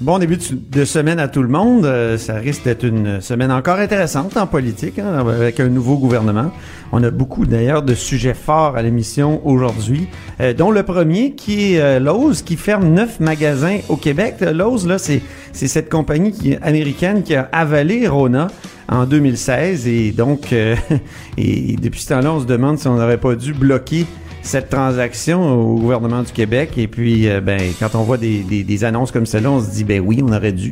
[0.00, 1.84] Bon début de semaine à tout le monde.
[1.84, 6.50] Euh, ça risque d'être une semaine encore intéressante en politique, hein, avec un nouveau gouvernement.
[6.90, 10.08] On a beaucoup d'ailleurs de sujets forts à l'émission aujourd'hui,
[10.40, 14.36] euh, dont le premier qui est euh, Lowe's, qui ferme neuf magasins au Québec.
[14.40, 18.48] Lowe's, là, c'est cette compagnie américaine qui a avalé Rona
[18.88, 20.74] en 2016 et donc euh,
[21.38, 24.06] et depuis ce temps-là, on se demande si on n'aurait pas dû bloquer
[24.44, 26.72] cette transaction au gouvernement du Québec.
[26.76, 29.84] Et puis, euh, ben, quand on voit des, des- annonces comme celle-là, on se dit,
[29.84, 30.70] ben oui, on aurait dû.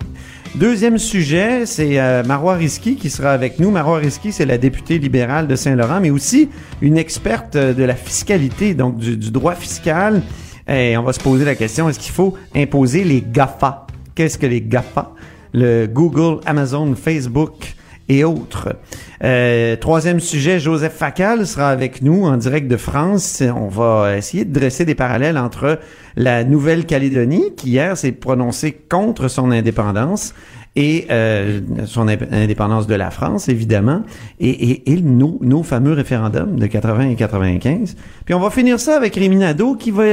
[0.55, 3.71] Deuxième sujet, c'est euh, Marois Risky qui sera avec nous.
[3.71, 6.51] Marois Risky, c'est la députée libérale de Saint-Laurent, mais aussi
[6.83, 10.21] une experte euh, de la fiscalité, donc du, du droit fiscal.
[10.69, 13.87] Et on va se poser la question, est-ce qu'il faut imposer les GAFA?
[14.15, 15.13] Qu'est-ce que les GAFA?
[15.55, 17.75] Le Google, Amazon, Facebook
[18.09, 18.77] et autres.
[19.25, 23.43] Euh, troisième sujet, Joseph Facal sera avec nous en direct de France.
[23.57, 25.79] On va essayer de dresser des parallèles entre
[26.17, 30.35] la Nouvelle-Calédonie, qui hier s'est prononcée contre son indépendance,
[30.75, 34.03] et euh, son indép- indépendance de la France, évidemment,
[34.41, 37.97] et, et, et nos, nos fameux référendums de 80 et 95.
[38.25, 39.39] Puis on va finir ça avec Rémi
[39.79, 40.05] qui va,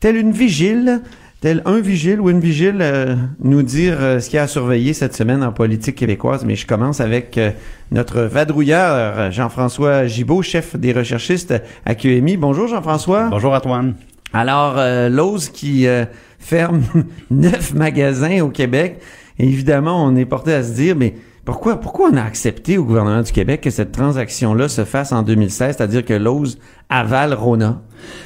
[0.00, 1.00] tel une vigile,
[1.40, 4.46] tel un vigile ou une vigile, euh, nous dire euh, ce qu'il y a à
[4.46, 6.44] surveiller cette semaine en politique québécoise.
[6.44, 7.50] Mais je commence avec euh,
[7.92, 12.36] notre vadrouilleur, Jean-François Gibault, chef des recherchistes à QMI.
[12.36, 13.28] Bonjour Jean-François.
[13.30, 13.94] Bonjour Antoine.
[14.32, 16.04] Alors, euh, Lowe's qui euh,
[16.38, 16.82] ferme
[17.30, 19.00] neuf magasins au Québec,
[19.38, 21.14] évidemment, on est porté à se dire, mais
[21.44, 25.22] pourquoi, pourquoi on a accepté au gouvernement du Québec que cette transaction-là se fasse en
[25.22, 27.82] 2016, c'est-à-dire que Lowe's avale Rona?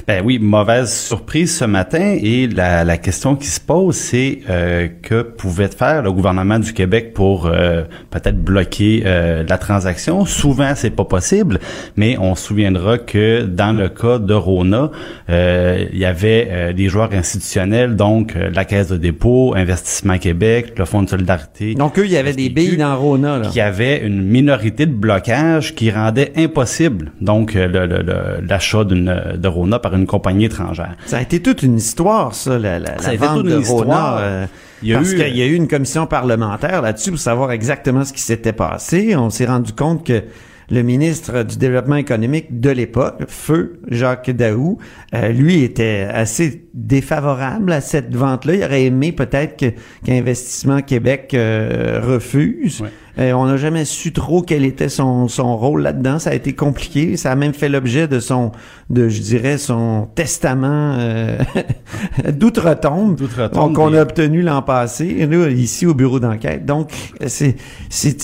[0.07, 4.87] Ben oui, mauvaise surprise ce matin et la, la question qui se pose, c'est euh,
[5.01, 10.25] que pouvait faire le gouvernement du Québec pour euh, peut-être bloquer euh, la transaction?
[10.25, 11.59] Souvent, c'est pas possible,
[11.95, 14.91] mais on se souviendra que dans le cas de Rona,
[15.29, 20.17] euh, il y avait euh, des joueurs institutionnels, donc euh, la Caisse de dépôt, Investissement
[20.17, 21.75] Québec, le Fonds de solidarité.
[21.75, 23.47] Donc, eux, il y avait des billes dans Rona, là.
[23.47, 28.45] qu'il y avait une minorité de blocage qui rendait impossible donc euh, le- le- le-
[28.47, 30.95] l'achat d'une de Rona par une compagnie étrangère.
[31.05, 33.49] Ça a été toute une histoire, ça, la, la, Ça la a été vente de
[33.49, 33.61] une Rona.
[33.61, 34.17] histoire.
[34.21, 34.45] euh,
[34.83, 37.51] Il y a parce eu- qu'il y a eu une commission parlementaire là-dessus pour savoir
[37.51, 39.15] exactement ce qui s'était passé.
[39.15, 40.23] On s'est rendu compte que
[40.71, 44.77] le ministre du Développement économique de l'époque, Feu Jacques Daou,
[45.13, 48.55] euh, lui était assez défavorable à cette vente-là.
[48.55, 49.65] Il aurait aimé peut-être que
[50.05, 52.79] qu'Investissement Québec euh, refuse.
[52.81, 52.89] Ouais.
[53.19, 56.19] Euh, on n'a jamais su trop quel était son, son rôle là-dedans.
[56.19, 57.17] Ça a été compliqué.
[57.17, 58.51] Ça a même fait l'objet de son,
[58.89, 61.37] de je dirais, son testament euh,
[62.31, 66.65] d'outre-tombe D'outre-tombe, qu'on a obtenu l'an passé, là, ici au bureau d'enquête.
[66.65, 66.91] Donc,
[67.27, 67.55] c'est,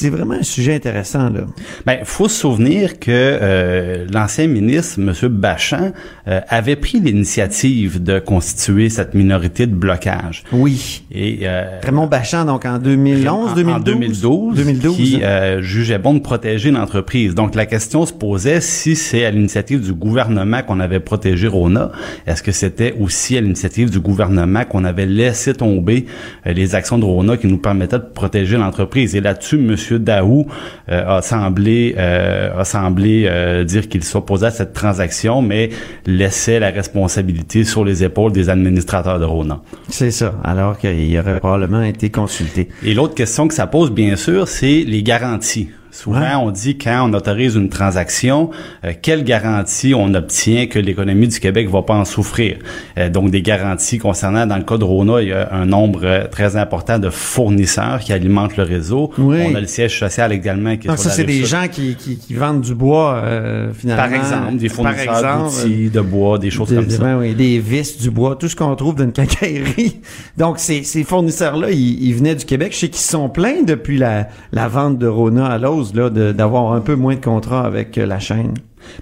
[0.09, 1.41] vraiment un sujet intéressant, là.
[1.85, 5.13] Ben, faut se souvenir que euh, l'ancien ministre, M.
[5.29, 5.91] Bachand,
[6.27, 10.43] euh, avait pris l'initiative de constituer cette minorité de blocage.
[10.51, 11.03] Oui.
[11.11, 13.75] Et euh, Raymond Bachand, donc en 2011, en- 2012.
[13.75, 14.76] en 2012, 2012.
[14.79, 17.35] Qui euh, jugeait bon de protéger l'entreprise.
[17.35, 21.91] Donc la question se posait si c'est à l'initiative du gouvernement qu'on avait protégé Rona,
[22.25, 26.05] est-ce que c'était aussi à l'initiative du gouvernement qu'on avait laissé tomber
[26.45, 29.15] euh, les actions de Rona qui nous permettaient de protéger l'entreprise?
[29.15, 29.99] Et là-dessus, M.
[29.99, 30.47] Daou
[30.89, 35.69] euh, a semblé euh, a semblé euh, dire qu'il s'opposait à cette transaction, mais
[36.05, 39.61] laissait la responsabilité sur les épaules des administrateurs de Rona.
[39.89, 40.35] C'est ça.
[40.43, 42.69] Alors qu'il aurait probablement été consulté.
[42.83, 45.69] Et l'autre question que ça pose, bien sûr, c'est les garanties.
[45.97, 46.35] Souvent, Ouais.
[46.39, 48.51] on dit quand on autorise une transaction,
[48.85, 52.57] euh, quelle garantie on obtient que l'économie du Québec va pas en souffrir?
[52.99, 56.01] Euh, donc, des garanties concernant, dans le cas de Rona, il y a un nombre
[56.03, 59.11] euh, très important de fournisseurs qui alimentent le réseau.
[59.17, 59.37] Oui.
[59.51, 61.95] On a le siège social également qui est Donc sur ça, c'est des gens qui,
[61.95, 64.03] qui, qui vendent du bois, euh, finalement.
[64.03, 67.03] Par exemple, des fournisseurs d'outils, de bois, des choses comme ça.
[67.03, 69.99] ben oui, des vis, du bois, tout ce qu'on trouve dans une quincaillerie.
[70.37, 72.73] Donc, ces, ces fournisseurs-là, ils, ils venaient du Québec.
[72.73, 75.57] Je sais qu'ils sont plaints depuis la, la vente de Rona à
[75.93, 78.53] Là, d'avoir un peu moins de contrats avec euh, la chaîne?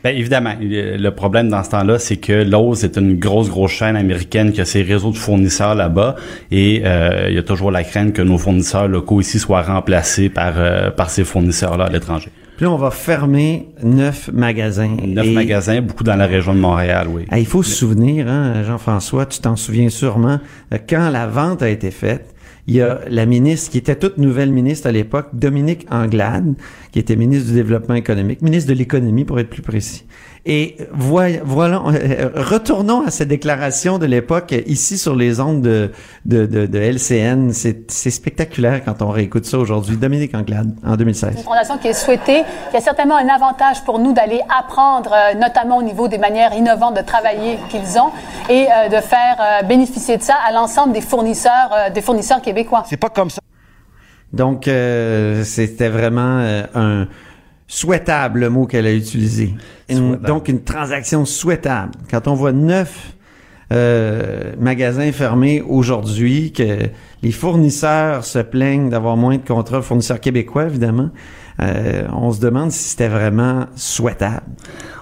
[0.04, 3.96] Bien, évidemment, le problème dans ce temps-là, c'est que Lowe's est une grosse, grosse chaîne
[3.96, 6.16] américaine qui a ses réseaux de fournisseurs là-bas
[6.50, 10.30] et euh, il y a toujours la crainte que nos fournisseurs locaux ici soient remplacés
[10.30, 12.30] par, euh, par ces fournisseurs-là à l'étranger.
[12.58, 14.96] Puis là, on va fermer neuf magasins.
[15.06, 17.26] Neuf Et- magasins, beaucoup dans la région de Montréal, oui.
[17.30, 20.40] Ah, il faut se souvenir, hein, Jean-François, tu t'en souviens sûrement,
[20.90, 22.34] quand la vente a été faite,
[22.68, 26.56] il y a la ministre qui était toute nouvelle ministre à l'époque, Dominique Anglade,
[26.92, 30.06] qui était ministre du Développement économique, ministre de l'économie pour être plus précis.
[30.48, 35.92] Et voilà, voilà euh, retournons à cette déclaration de l'époque ici sur les ondes de,
[36.26, 37.52] de, de, de LCN.
[37.52, 39.98] C'est spectaculaire quand on réécoute ça aujourd'hui.
[39.98, 41.38] Dominique Anglade, en 2016.
[41.38, 45.34] Une fondation qui est souhaitée, qui a certainement un avantage pour nous d'aller apprendre, euh,
[45.34, 48.12] notamment au niveau des manières innovantes de travailler qu'ils ont
[48.48, 52.84] et euh, de faire bénéficier de ça à l'ensemble des fournisseurs, des fournisseurs québécois.
[52.88, 53.42] C'est pas comme ça.
[54.32, 56.44] Donc, c'était vraiment
[56.76, 57.08] un
[57.68, 59.54] souhaitable, le mot qu'elle a utilisé.
[59.90, 61.94] donc, une transaction souhaitable.
[62.10, 63.14] Quand on voit neuf
[63.74, 66.90] euh, magasins fermés aujourd'hui, que
[67.24, 71.10] les fournisseurs se plaignent d'avoir moins de contrats, fournisseurs québécois, évidemment,
[71.62, 74.44] euh, on se demande si c'était vraiment souhaitable.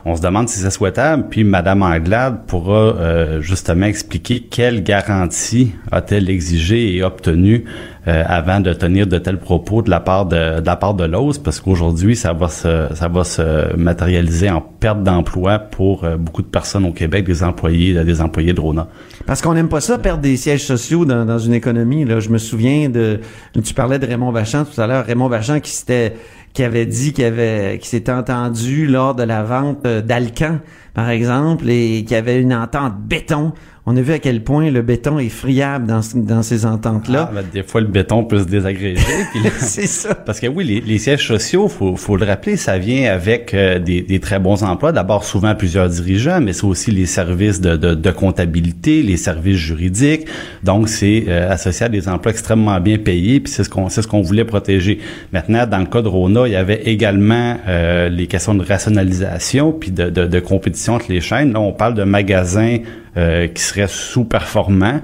[0.06, 5.72] On se demande si c'est souhaitable, puis Madame Anglade pourra euh, justement expliquer quelles garanties
[5.92, 7.64] a-t-elle exigé et obtenu
[8.08, 11.06] euh, avant de tenir de tels propos de la part de, de la part de
[11.06, 16.42] l'OS, parce qu'aujourd'hui ça va se ça va se matérialiser en perte d'emploi pour beaucoup
[16.42, 18.90] de personnes au Québec, des employés des employés de Rona.
[19.26, 22.04] Parce qu'on n'aime pas ça perdre des sièges sociaux dans, dans une économie.
[22.04, 23.22] Là, je me souviens de
[23.64, 26.14] tu parlais de Raymond Vachon tout à l'heure, Raymond Vachon qui s'était
[26.54, 30.60] qui avait dit qu'il avait s'était entendu lors de la vente euh, d'Alcan,
[30.94, 33.54] par exemple, et qui avait une entente béton
[33.86, 37.28] on a vu à quel point le béton est friable dans, dans ces ententes-là.
[37.30, 39.04] Ah, ben, des fois, le béton peut se désagréger.
[39.58, 40.16] c'est ça.
[40.16, 43.80] Parce que oui, les, les, sièges sociaux, faut, faut le rappeler, ça vient avec euh,
[43.80, 44.94] des, des, très bons emplois.
[44.94, 49.58] D'abord, souvent plusieurs dirigeants, mais c'est aussi les services de, de, de, comptabilité, les services
[49.58, 50.28] juridiques.
[50.64, 54.02] Donc, c'est euh, associé à des emplois extrêmement bien payés, puis c'est ce qu'on c'est
[54.02, 55.00] ce qu'on voulait protéger.
[55.34, 59.74] Maintenant, dans le cas de Rona, il y avait également euh, les questions de rationalisation
[59.74, 61.54] puis de, de, de compétition entre les chaînes.
[61.54, 62.78] Là, on parle de magasins
[63.18, 65.02] euh, qui serait sous-performant.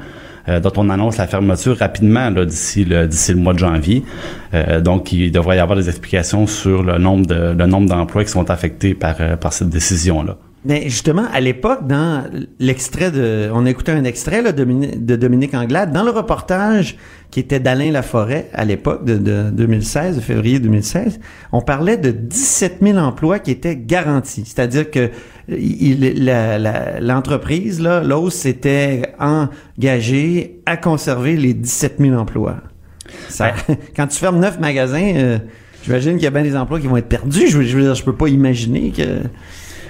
[0.48, 4.04] Euh, dont on annonce la fermeture rapidement d'ici le mois de janvier.
[4.54, 8.24] Euh, donc, il devrait y avoir des explications sur le nombre de le nombre d'emplois
[8.24, 10.38] qui sont affectés par par cette décision là.
[10.66, 12.26] Mais justement, à l'époque, dans
[12.60, 16.98] l'extrait de, on a écouté un extrait là, de, Dominique Anglade, dans le reportage
[17.32, 21.22] qui était d'Alain Laforêt à l'époque de, de, 2016, de février 2016,
[21.54, 24.44] on parlait de 17 000 emplois qui étaient garantis.
[24.46, 25.10] C'est-à-dire que
[27.00, 32.58] l'entreprise, là, l'OS s'était engagée à conserver les 17 000 emplois.
[33.30, 33.54] Ça,
[33.96, 35.40] quand tu fermes neuf magasins, euh,
[35.84, 37.48] j'imagine qu'il y a bien des emplois qui vont être perdus.
[37.48, 39.22] Je, je veux dire, je peux pas imaginer que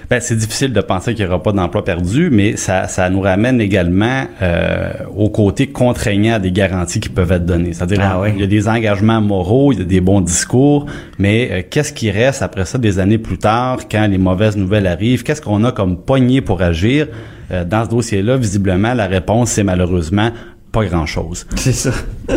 [0.10, 3.22] ben, c'est difficile de penser qu'il n'y aura pas d'emploi perdu, mais ça, ça nous
[3.22, 7.74] ramène également euh, au côté contraignant des garanties qui peuvent être données.
[7.74, 10.88] C'est-à-dire, ah il y a des engagements moraux, il y a des bons discours,
[11.20, 14.88] mais euh, qu'est-ce qui reste après ça des années plus tard, quand les mauvaises nouvelles
[14.88, 15.22] arrivent?
[15.22, 17.08] Qu'est-ce qu'on a comme poignée pour agir?
[17.52, 20.32] Euh, dans ce dossier-là, visiblement, la réponse, c'est malheureusement
[20.72, 21.46] pas grand-chose.
[21.56, 21.92] C'est ça.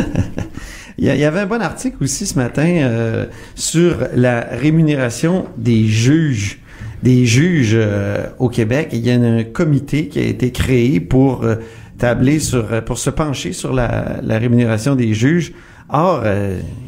[0.98, 6.61] Il y avait un bon article aussi ce matin euh, sur la rémunération des juges
[7.02, 8.90] des juges euh, au Québec.
[8.92, 11.56] Il y a un comité qui a été créé pour euh,
[11.98, 15.52] tabler sur, euh, pour se pencher sur la, rémunération des juges.
[15.94, 16.22] Or,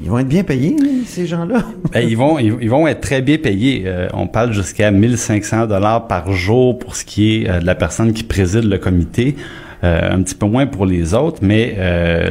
[0.03, 1.63] ils vont être bien payés, ces gens-là.
[1.93, 3.85] ben, ils vont, ils, vont être très bien payés.
[4.15, 8.23] on parle jusqu'à 1500 dollars par jour pour ce qui est de la personne qui
[8.23, 9.37] préside le comité.
[9.83, 11.77] un petit peu moins pour les autres, mais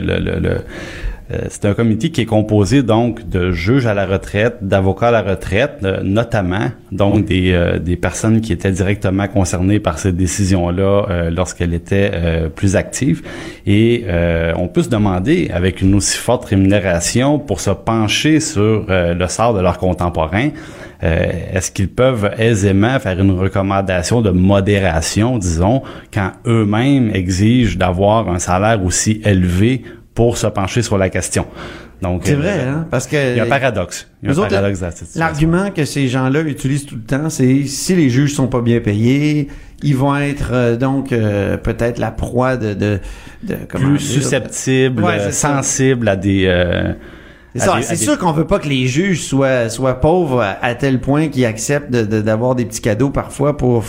[0.01, 0.63] le,
[1.49, 5.21] c'est un comité qui est composé donc de juges à la retraite, d'avocats à la
[5.21, 11.29] retraite, euh, notamment donc des, euh, des personnes qui étaient directement concernées par cette décision-là
[11.31, 12.11] lorsqu'elle était
[12.55, 13.21] plus active.
[13.65, 14.05] Et
[14.55, 19.53] on peut se demander, avec une aussi forte rémunération, pour se pencher sur le sort
[19.53, 20.49] de leurs contemporains,
[21.01, 25.81] est-ce qu'ils peuvent aisément faire une recommandation de modération, disons,
[26.13, 31.45] quand eux-mêmes exigent d'avoir un salaire aussi élevé pour se pencher sur la question.
[32.01, 34.07] Donc c'est vrai, euh, hein, parce que il y a un paradoxe.
[34.21, 37.95] Il y a un paradoxe L'argument que ces gens-là utilisent tout le temps, c'est si
[37.95, 39.47] les juges sont pas bien payés,
[39.81, 42.99] ils vont être euh, donc euh, peut-être la proie de, de,
[43.43, 46.95] de plus susceptibles, sensibles à des
[47.55, 51.45] c'est sûr qu'on veut pas que les juges soient soient pauvres à, tel point qu'ils
[51.45, 53.85] acceptent d'avoir des petits cadeaux parfois pour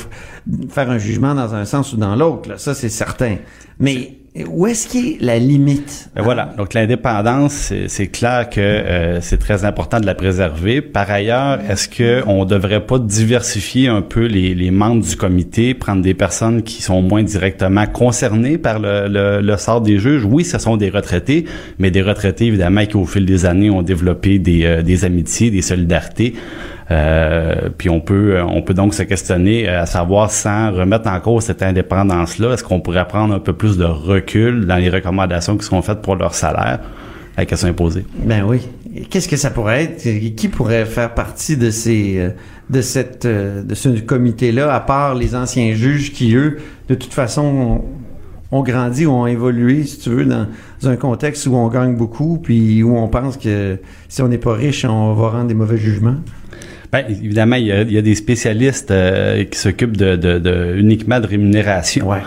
[0.68, 2.58] faire un jugement dans un sens ou dans l'autre.
[2.58, 3.36] Ça, c'est certain.
[3.78, 6.10] Mais où est-ce qu'il est la limite?
[6.16, 6.52] Ben voilà.
[6.56, 10.80] Donc, l'indépendance, c'est clair que euh, c'est très important de la préserver.
[10.80, 15.72] Par ailleurs, est-ce que on devrait pas diversifier un peu les, les, membres du comité,
[15.72, 20.24] prendre des personnes qui sont moins directement concernées par le, le, le, sort des juges?
[20.24, 21.44] Oui, ce sont des retraités,
[21.78, 25.52] mais des retraités, évidemment, qui au fil des années ont développé des, euh, des amitiés,
[25.52, 26.34] des solidarités.
[26.90, 31.18] Euh, puis on peut on peut donc se questionner euh, à savoir sans remettre en
[31.18, 34.90] cause cette indépendance là, est-ce qu'on pourrait prendre un peu plus de recul dans les
[34.90, 36.80] recommandations qui sont faites pour leur salaire?
[37.36, 38.04] La question est posée.
[38.16, 38.60] Ben oui.
[39.10, 40.36] Qu'est-ce que ça pourrait être?
[40.36, 42.30] Qui pourrait faire partie de ces euh,
[42.70, 47.12] de cette euh, de ce comité-là, à part les anciens juges qui, eux, de toute
[47.12, 47.82] façon,
[48.52, 50.46] ont, grandi ou ont évolué, si tu veux, dans
[50.84, 54.54] un contexte où on gagne beaucoup, puis où on pense que si on n'est pas
[54.54, 56.16] riche, on va rendre des mauvais jugements?
[56.94, 62.08] Ben, évidemment, il y, a, des spécialistes euh, qui s'occupent de, de, uniquement de rémunération.
[62.08, 62.20] Ouais.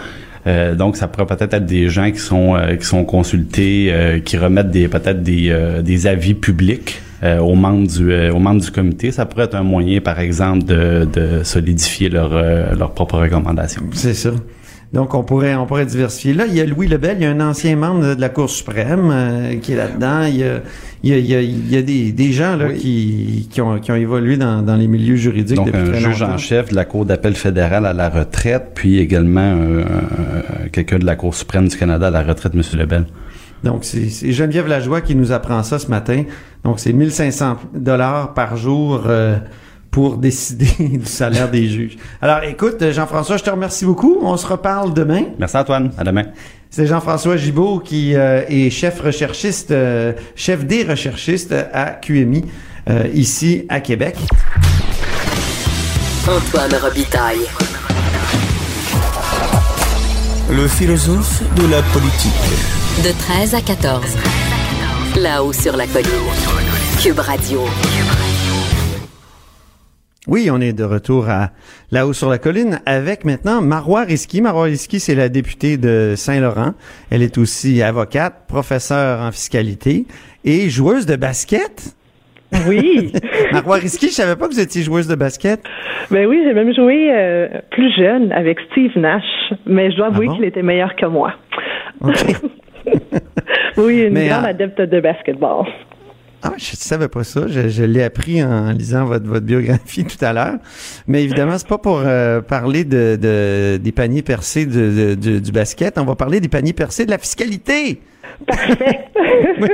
[0.45, 4.19] Euh, donc, ça pourrait peut-être être des gens qui sont euh, qui sont consultés, euh,
[4.19, 9.11] qui remettent des peut-être des, des avis publics aux membres du aux membres du comité.
[9.11, 13.83] Ça pourrait être un moyen, par exemple, de, de solidifier leurs leurs propres recommandations.
[13.93, 14.31] C'est ça.
[14.93, 16.33] Donc, on pourrait, on pourrait diversifier.
[16.33, 18.49] Là, il y a Louis Lebel, il y a un ancien membre de la Cour
[18.49, 20.23] suprême qui est là-dedans.
[20.23, 20.61] Il y a,
[21.03, 23.61] il y a, il y a, il y a des, des, gens là, qui, qui,
[23.61, 26.75] ont, qui ont évolué dans, dans les milieux juridiques Donc, un juge en chef de
[26.75, 29.57] la Cour d'appel fédérale à la retraite, puis également
[30.71, 32.61] quelqu'un de la Cour suprême du Canada à la retraite, M.
[32.79, 33.05] Lebel.
[33.63, 36.23] Donc, c'est Geneviève Lajoie qui nous apprend ça ce matin.
[36.63, 39.37] Donc, c'est 1500 dollars par jour euh,
[39.91, 41.97] pour décider du salaire des juges.
[42.21, 44.17] Alors, écoute, Jean-François, je te remercie beaucoup.
[44.21, 45.23] On se reparle demain.
[45.39, 45.91] Merci Antoine.
[45.97, 46.23] À demain.
[46.69, 52.45] C'est Jean-François Gibault qui euh, est chef recherchiste, euh, chef des recherchistes à QMI
[52.89, 54.15] euh, ici à Québec.
[56.29, 57.47] Antoine Robitaille.
[60.49, 62.31] Le philosophe de la politique.
[63.03, 64.01] De 13 à 14.
[65.17, 66.11] Là-haut sur la colline.
[67.01, 67.61] Cube Radio.
[70.27, 71.51] Oui, on est de retour à
[71.89, 74.41] là-haut sur la colline avec maintenant Marois Risky.
[74.41, 76.73] Marois Risky, c'est la députée de Saint-Laurent.
[77.09, 80.05] Elle est aussi avocate, professeure en fiscalité
[80.43, 81.95] et joueuse de basket.
[82.67, 83.13] Oui.
[83.53, 85.61] Marois Risky, je savais pas que vous étiez joueuse de basket.
[86.11, 89.23] Ben oui, j'ai même joué euh, plus jeune avec Steve Nash,
[89.65, 91.35] mais je dois avouer ah qu'il était meilleur que moi.
[93.77, 95.65] oui, une grande euh, adepte de basketball.
[96.47, 97.47] Ah, je ne savais pas ça.
[97.47, 100.55] Je, l'ai appris en lisant votre, votre biographie tout à l'heure.
[101.07, 105.97] Mais évidemment, c'est pas pour euh, parler de, des paniers percés du basket.
[105.97, 108.01] On va parler des paniers percés de la fiscalité.
[108.45, 109.09] Parfait.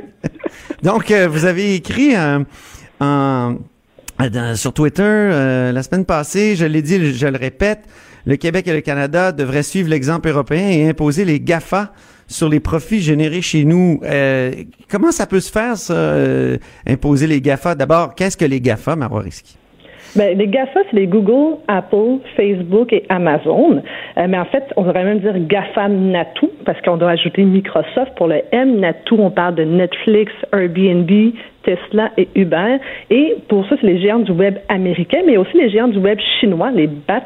[0.84, 2.13] Donc, euh, vous avez écrit
[3.00, 3.58] en,
[4.56, 7.82] sur Twitter euh, la semaine passée, je l'ai dit, je le répète,
[8.25, 11.94] le Québec et le Canada devraient suivre l'exemple européen et imposer les GAFA
[12.34, 14.00] sur les profits générés chez nous.
[14.04, 14.52] Euh,
[14.90, 17.75] comment ça peut se faire, ça, euh, imposer les GAFA?
[17.75, 19.58] D'abord, qu'est-ce que les GAFA, Marois Risky?
[20.16, 23.82] Ben, les GAFA, c'est les Google, Apple, Facebook et Amazon.
[24.18, 28.16] Euh, mais en fait, on devrait même dire GAFA NATU parce qu'on doit ajouter Microsoft.
[28.16, 31.10] Pour le M, NATU, on parle de Netflix, Airbnb,
[31.63, 32.78] Tesla et Uber.
[33.10, 36.20] Et pour ça, c'est les géants du web américains, mais aussi les géants du web
[36.40, 37.24] chinois, les BAT,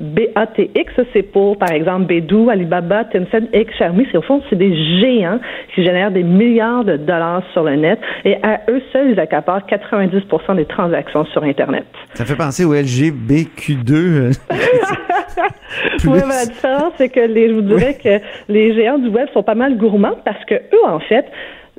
[0.00, 4.06] BATX, c'est pour, par exemple, Beidou, Alibaba, Tencent, X, Xiaomi.
[4.10, 5.38] C'est au fond, c'est des géants
[5.74, 9.66] qui génèrent des milliards de dollars sur le net et à eux seuls, ils accaparent
[9.66, 11.84] 90% des transactions sur Internet.
[12.14, 14.38] Ça fait penser au LGBQ2.
[16.06, 19.28] oui, mais la différence, c'est que les, je vous dirais que les géants du web
[19.34, 21.26] sont pas mal gourmands parce que eux, en fait,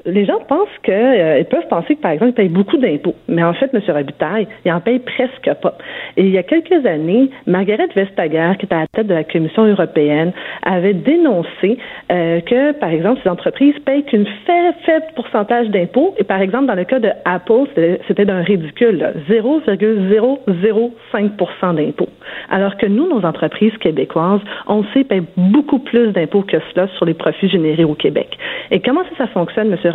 [0.05, 3.15] les gens pensent qu'ils euh, peuvent penser que, par exemple, ils payent beaucoup d'impôts.
[3.27, 3.81] Mais en fait, M.
[3.87, 5.77] Robitaille, il en paye presque pas.
[6.17, 9.23] Et il y a quelques années, Margaret Vestager, qui était à la tête de la
[9.23, 11.77] Commission européenne, avait dénoncé
[12.11, 16.13] euh, que, par exemple, ces entreprises payent qu'une faible, faible pourcentage d'impôts.
[16.17, 17.67] Et par exemple, dans le cas de Apple,
[18.07, 22.09] c'était d'un ridicule, 0,005% d'impôts.
[22.49, 27.05] Alors que nous, nos entreprises québécoises, on sait, payent beaucoup plus d'impôts que cela sur
[27.05, 28.37] les profits générés au Québec.
[28.71, 29.90] Et comment ça, ça fonctionne, M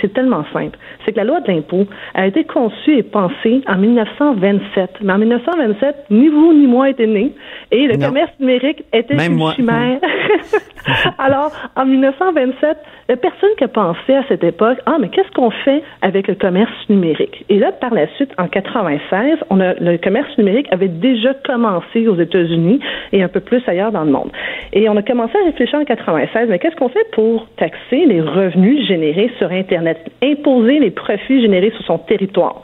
[0.00, 0.78] c'est tellement simple.
[1.04, 4.98] C'est que la loi de l'impôt a été conçue et pensée en 1927.
[5.02, 7.32] Mais en 1927, ni vous ni moi étaient nés
[7.70, 10.00] et le commerce numérique était une chimère.
[11.18, 12.76] Alors, en 1927,
[13.08, 15.82] il n'y a personne qui a pensé à cette époque, ah, mais qu'est-ce qu'on fait
[16.02, 17.44] avec le commerce numérique?
[17.48, 22.06] Et là, par la suite, en 96, on a, le commerce numérique avait déjà commencé
[22.06, 22.80] aux États-Unis
[23.12, 24.30] et un peu plus ailleurs dans le monde.
[24.72, 28.20] Et on a commencé à réfléchir en 96, mais qu'est-ce qu'on fait pour taxer les
[28.20, 32.62] revenus générés sur Internet, imposer les profits générés sur son territoire?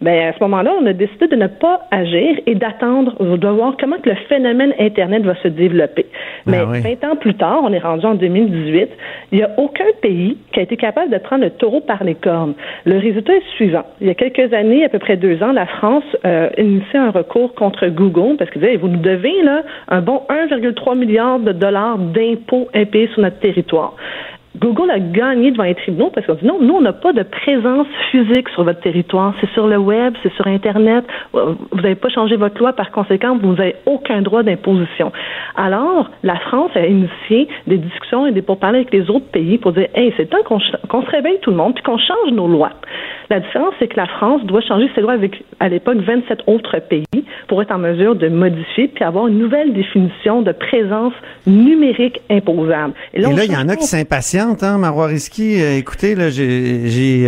[0.00, 3.74] Ben, à ce moment-là, on a décidé de ne pas agir et d'attendre, de voir
[3.80, 6.06] comment que le phénomène Internet va se développer.
[6.46, 8.90] Ben Mais 20 ans plus tard, on est rendu en 2018,
[9.32, 12.14] il n'y a aucun pays qui a été capable de prendre le taureau par les
[12.14, 12.54] cornes.
[12.84, 13.84] Le résultat est suivant.
[14.00, 17.10] Il y a quelques années, à peu près deux ans, la France euh, initié un
[17.10, 21.98] recours contre Google parce que vous nous devez là un bon 1,3 milliard de dollars
[21.98, 23.94] d'impôts impayés sur notre territoire.
[24.56, 27.22] Google a gagné devant les tribunaux parce qu'on dit non, nous, on n'a pas de
[27.22, 29.34] présence physique sur votre territoire.
[29.40, 31.04] C'est sur le web, c'est sur Internet.
[31.32, 35.12] Vous n'avez pas changé votre loi, par conséquent, vous n'avez aucun droit d'imposition.
[35.56, 39.72] Alors, la France a initié des discussions et des pourparlers avec les autres pays pour
[39.72, 42.70] dire, hey, c'est temps qu'on se réveille tout le monde puis qu'on change nos lois.
[43.30, 46.78] La différence, c'est que la France doit changer ses lois avec, à l'époque, 27 autres
[46.78, 47.04] pays
[47.46, 51.12] pour être en mesure de modifier puis avoir une nouvelle définition de présence
[51.46, 52.94] numérique imposable.
[53.12, 55.60] Et là, il y en a qui s'impatientent, hein, Marois Risky.
[55.60, 56.46] Euh, écoutez, là, j'ai,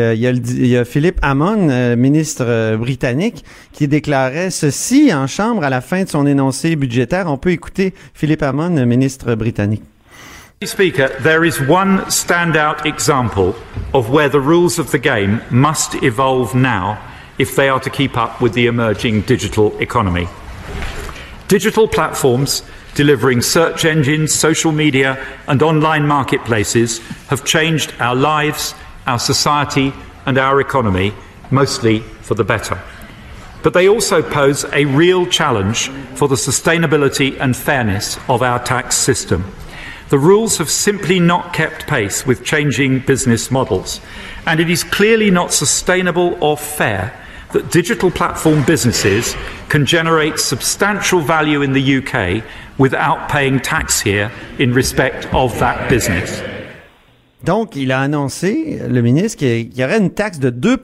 [0.00, 5.12] euh, il, y a il y a Philippe Hammond, euh, ministre britannique, qui déclarait ceci
[5.14, 7.26] en chambre à la fin de son énoncé budgétaire.
[7.28, 9.82] On peut écouter Philippe Hammond, ministre britannique.
[10.66, 13.56] Speaker, there is one standout example
[13.94, 17.02] of where the rules of the game must evolve now
[17.38, 20.28] if they are to keep up with the emerging digital economy.
[21.48, 22.62] Digital platforms
[22.94, 26.98] delivering search engines, social media, and online marketplaces
[27.28, 28.74] have changed our lives,
[29.06, 29.94] our society,
[30.26, 31.14] and our economy,
[31.50, 32.78] mostly for the better.
[33.62, 38.94] But they also pose a real challenge for the sustainability and fairness of our tax
[38.94, 39.50] system.
[40.10, 44.00] The rules have simply not kept pace with changing business models,
[44.44, 47.14] and it is clearly not sustainable or fair
[47.52, 49.36] that digital platform businesses
[49.68, 52.42] can generate substantial value in the UK
[52.76, 56.42] without paying tax here in respect of that business.
[57.44, 60.76] Donc, il a annoncé, le ministre, qu'il y aurait une taxe de 2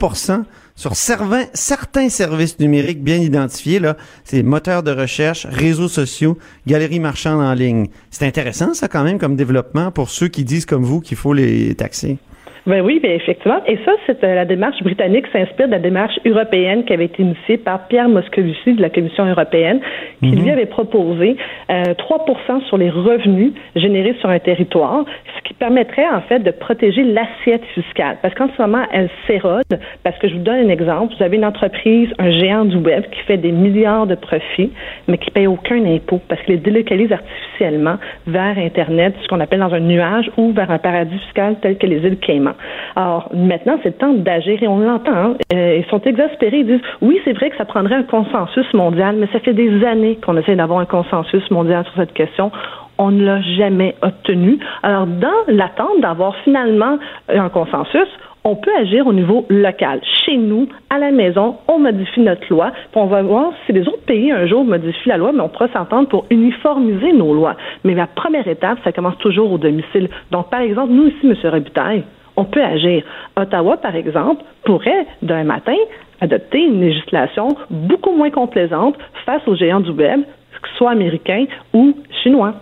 [0.76, 7.40] sur certains services numériques bien identifiés, là, c'est moteurs de recherche, réseaux sociaux, galeries marchandes
[7.40, 7.86] en ligne.
[8.10, 11.32] C'est intéressant, ça, quand même, comme développement pour ceux qui disent comme vous qu'il faut
[11.32, 12.18] les taxer.
[12.66, 13.60] Ben oui, bien effectivement.
[13.66, 17.22] Et ça, c'est euh, la démarche britannique s'inspire de la démarche européenne qui avait été
[17.22, 19.80] initiée par Pierre Moscovici de la Commission européenne,
[20.20, 20.48] qui lui mhm.
[20.48, 21.36] avait proposé
[21.70, 25.04] euh, 3% sur les revenus générés sur un territoire,
[25.36, 28.16] ce qui permettrait en fait de protéger l'assiette fiscale.
[28.20, 29.62] Parce qu'en ce moment, elle s'érode.
[30.02, 31.14] Parce que je vous donne un exemple.
[31.16, 34.72] Vous avez une entreprise, un géant du web qui fait des milliards de profits,
[35.06, 37.96] mais qui paye aucun impôt parce qu'il les délocalise artificiellement
[38.26, 41.86] vers Internet, ce qu'on appelle dans un nuage ou vers un paradis fiscal tel que
[41.86, 42.55] les îles Caïmans.
[42.94, 45.12] Alors, maintenant, c'est le temps d'agir et on l'entend.
[45.14, 45.34] Hein.
[45.52, 46.60] Euh, ils sont exaspérés.
[46.60, 49.84] Ils disent, oui, c'est vrai que ça prendrait un consensus mondial, mais ça fait des
[49.84, 52.50] années qu'on essaie d'avoir un consensus mondial sur cette question
[52.98, 54.58] on ne l'a jamais obtenu.
[54.82, 58.08] Alors, dans l'attente d'avoir finalement un consensus,
[58.46, 60.00] on peut agir au niveau local.
[60.24, 63.80] Chez nous, à la maison, on modifie notre loi, puis on va voir si les
[63.88, 67.56] autres pays un jour modifient la loi, mais on pourra s'entendre pour uniformiser nos lois.
[67.82, 70.08] Mais la première étape, ça commence toujours au domicile.
[70.30, 71.34] Donc, par exemple, nous ici, M.
[71.50, 72.04] Robitaille,
[72.36, 73.02] on peut agir.
[73.36, 75.76] Ottawa, par exemple, pourrait, d'un matin,
[76.20, 80.20] adopter une législation beaucoup moins complaisante face aux géants du web,
[80.62, 82.54] que ce soit américains ou chinois.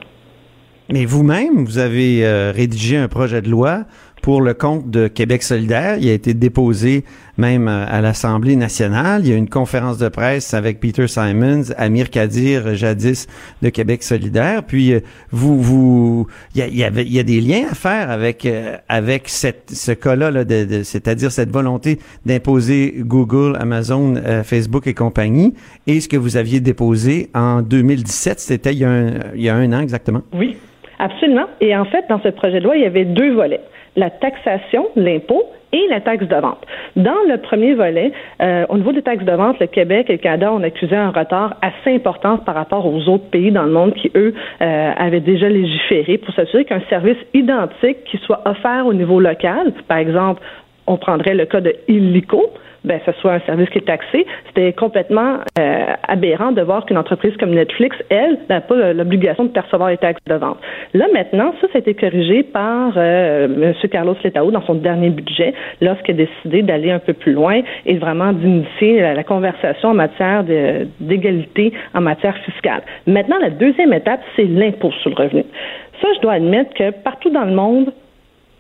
[0.91, 3.85] Mais vous-même, vous avez euh, rédigé un projet de loi
[4.25, 5.99] pour le compte de Québec solidaire.
[6.01, 7.05] Il a été déposé
[7.37, 9.21] même euh, à l'Assemblée nationale.
[9.23, 13.27] Il y a une conférence de presse avec Peter Simons, Amir Kadir, jadis
[13.61, 14.63] de Québec solidaire.
[14.67, 18.79] Puis euh, vous, vous, il y a, y, a des liens à faire avec euh,
[18.89, 25.53] avec cette, ce cas-là, là, de, c'est-à-dire cette volonté d'imposer Google, Amazon, Facebook et compagnie.
[25.87, 29.51] Et ce que vous aviez déposé en 2017, c'était il y a un, il y
[29.51, 30.23] a un an exactement.
[30.33, 30.57] Oui.
[30.99, 31.47] Absolument.
[31.61, 33.61] Et en fait, dans ce projet de loi, il y avait deux volets
[33.97, 36.65] la taxation, l'impôt et la taxe de vente.
[36.95, 40.19] Dans le premier volet, euh, au niveau des taxes de vente, le Québec et le
[40.19, 43.93] Canada ont accusé un retard assez important par rapport aux autres pays dans le monde
[43.95, 48.95] qui, eux, euh, avaient déjà légiféré pour s'assurer qu'un service identique qui soit offert au
[48.95, 50.41] niveau local, par exemple,
[50.87, 52.51] on prendrait le cas de Illico,
[52.85, 54.27] ben, ce soit un service qui est taxé.
[54.47, 59.49] C'était complètement euh, aberrant de voir qu'une entreprise comme Netflix, elle, n'a pas l'obligation de
[59.49, 60.59] percevoir les taxes de vente.
[60.93, 63.89] Là, maintenant, ça, ça a été corrigé par euh, M.
[63.91, 67.97] Carlos Letao dans son dernier budget, lorsqu'il a décidé d'aller un peu plus loin et
[67.97, 70.45] vraiment d'initier la, conversation en matière
[71.01, 72.83] d'égalité en matière fiscale.
[73.07, 75.45] Maintenant, la deuxième étape, c'est l'impôt sur le revenu.
[76.03, 77.93] Ça, je dois admettre que partout dans le monde,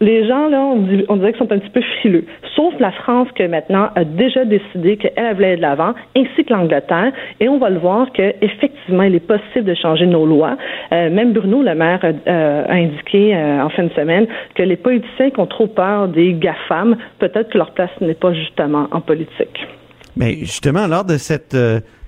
[0.00, 2.24] les gens, là, on, dirait qu'ils sont un petit peu frileux.
[2.57, 6.52] Sauf la France, qui maintenant a déjà décidé qu'elle voulait aller de l'avant, ainsi que
[6.52, 7.12] l'Angleterre.
[7.40, 10.57] Et on va le voir qu'effectivement, il est possible de changer nos lois.
[10.92, 14.76] Euh, même Bruno Le Maire euh, a indiqué euh, en fin de semaine que les
[14.76, 19.00] politiciens qui ont trop peur des GAFAM, peut-être que leur place n'est pas justement en
[19.00, 19.66] politique.
[20.16, 21.57] Mais justement, lors de cette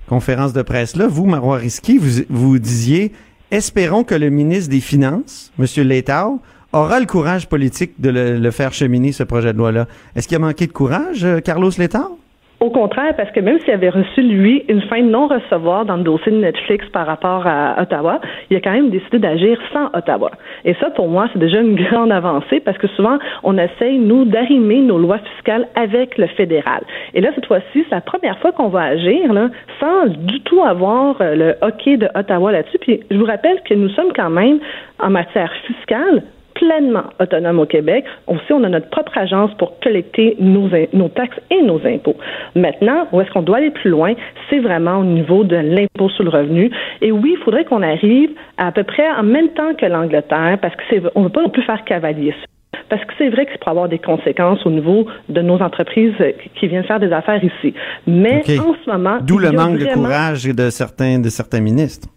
[0.07, 3.11] conférence de presse-là, vous, Marois Risky, vous, vous disiez
[3.49, 5.87] Espérons que le ministre des Finances, M.
[5.87, 6.41] Letao,
[6.73, 9.85] aura le courage politique de le, faire cheminer, ce projet de loi-là?
[10.15, 12.11] Est-ce qu'il a manqué de courage, euh, Carlos Letard?
[12.59, 16.01] Au contraire, parce que même s'il avait reçu, lui, une fin de non-recevoir dans le
[16.01, 20.31] dossier de Netflix par rapport à Ottawa, il a quand même décidé d'agir sans Ottawa.
[20.65, 24.25] Et ça, pour moi, c'est déjà une grande avancée parce que souvent, on essaye, nous,
[24.25, 26.81] d'arrimer nos lois fiscales avec le fédéral.
[27.13, 29.49] Et là, cette fois-ci, c'est la première fois qu'on va agir là,
[29.79, 32.79] sans du tout avoir euh, le hockey de Ottawa là-dessus.
[32.79, 34.57] Puis je vous rappelle que nous sommes quand même,
[34.99, 36.23] en matière fiscale,
[36.57, 38.05] pleinement autonome au Québec.
[38.27, 42.17] Aussi, on a notre propre agence pour collecter nos, nos taxes et nos impôts.
[42.55, 44.13] Maintenant, où est-ce qu'on doit aller plus loin?
[44.49, 46.71] C'est vraiment au niveau de l'impôt sur le revenu.
[47.01, 50.75] Et oui, il faudrait qu'on arrive à, peu près en même temps que l'Angleterre, parce
[50.75, 52.33] que c'est, on ne veut pas non plus faire cavalier
[52.89, 56.13] parce que c'est vrai que ça pourrait avoir des conséquences au niveau de nos entreprises
[56.57, 57.73] qui viennent faire des affaires ici.
[58.05, 62.07] Mais en ce moment, d'où le manque de courage de certains de certains ministres.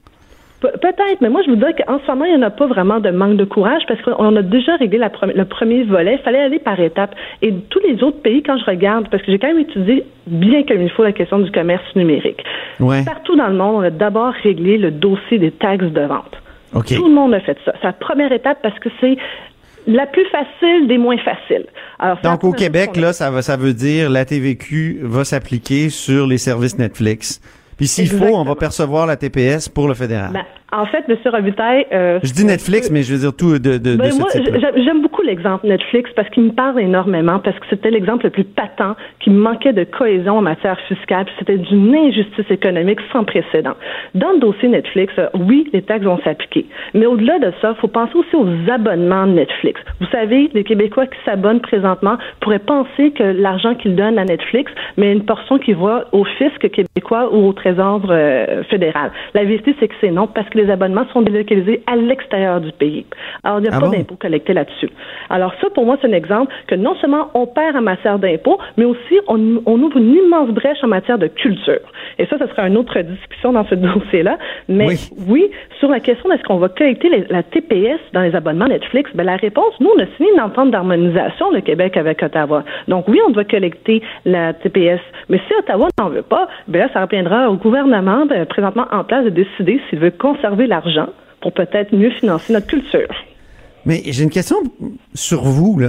[0.61, 3.01] Peut-être, mais moi, je vous dis qu'en ce moment, il n'y en a pas vraiment
[3.01, 6.17] de manque de courage parce qu'on a déjà réglé le premier volet.
[6.21, 7.15] Il fallait aller par étapes.
[7.41, 10.63] Et tous les autres pays, quand je regarde, parce que j'ai quand même étudié bien
[10.65, 12.45] comme il faut la question du commerce numérique.
[12.79, 16.37] Partout dans le monde, on a d'abord réglé le dossier des taxes de vente.
[16.73, 17.73] Tout le monde a fait ça.
[17.81, 19.17] C'est la première étape parce que c'est
[19.87, 21.67] la plus facile des moins faciles.
[22.23, 26.39] Donc au Québec, là, ça, va, ça veut dire la TVQ va s'appliquer sur les
[26.39, 27.41] services Netflix
[27.81, 30.33] puis s'il faut, on va percevoir la TPS pour le fédéral.
[30.35, 31.17] Ben, en fait, M.
[31.27, 31.87] Robitaille...
[31.93, 34.29] Euh, je dis Netflix, mais je veux dire tout de, de, ben, moi,
[34.77, 38.45] J'aime beaucoup l'exemple Netflix parce qu'il me parle énormément, parce que c'était l'exemple le plus
[38.45, 43.75] patent qui manquait de cohésion en matière fiscale, puis c'était d'une injustice économique sans précédent.
[44.15, 46.67] Dans le dossier Netflix, euh, oui, les taxes vont s'appliquer.
[46.95, 49.81] Mais au-delà de ça, il faut penser aussi aux abonnements de Netflix.
[50.01, 54.71] Vous savez, les Québécois qui s'abonnent présentement pourraient penser que l'argent qu'ils donnent à Netflix,
[54.97, 59.11] mais une portion qui va au fisc québécois ou au trésor euh, fédéral.
[59.35, 62.73] La vérité, c'est que c'est non, parce que les abonnements sont délocalisés à l'extérieur du
[62.73, 63.07] pays.
[63.45, 64.91] Alors, il n'y a ah pas d'impôt collecté là-dessus.
[65.29, 68.59] Alors, ça, pour moi, c'est un exemple que non seulement on perd en matière d'impôts,
[68.77, 71.81] mais aussi on, on, ouvre une immense brèche en matière de culture.
[72.19, 74.39] Et ça, ce sera une autre discussion dans ce dossier-là.
[74.69, 74.97] Mais
[75.29, 75.51] oui.
[75.79, 79.37] sur la question d'est-ce qu'on va collecter la TPS dans les abonnements Netflix, ben, la
[79.37, 82.65] réponse, nous, on a signé une entente d'harmonisation, le Québec avec Ottawa.
[82.89, 85.01] Donc, oui, on doit collecter la TPS.
[85.29, 89.05] Mais si Ottawa n'en veut pas, ben là, ça reviendra au gouvernement ben, présentement en
[89.05, 91.09] place de décider s'il veut conserver l'argent
[91.41, 93.09] pour peut-être mieux financer notre culture.
[93.87, 94.57] Mais j'ai une question
[95.15, 95.81] sur vous.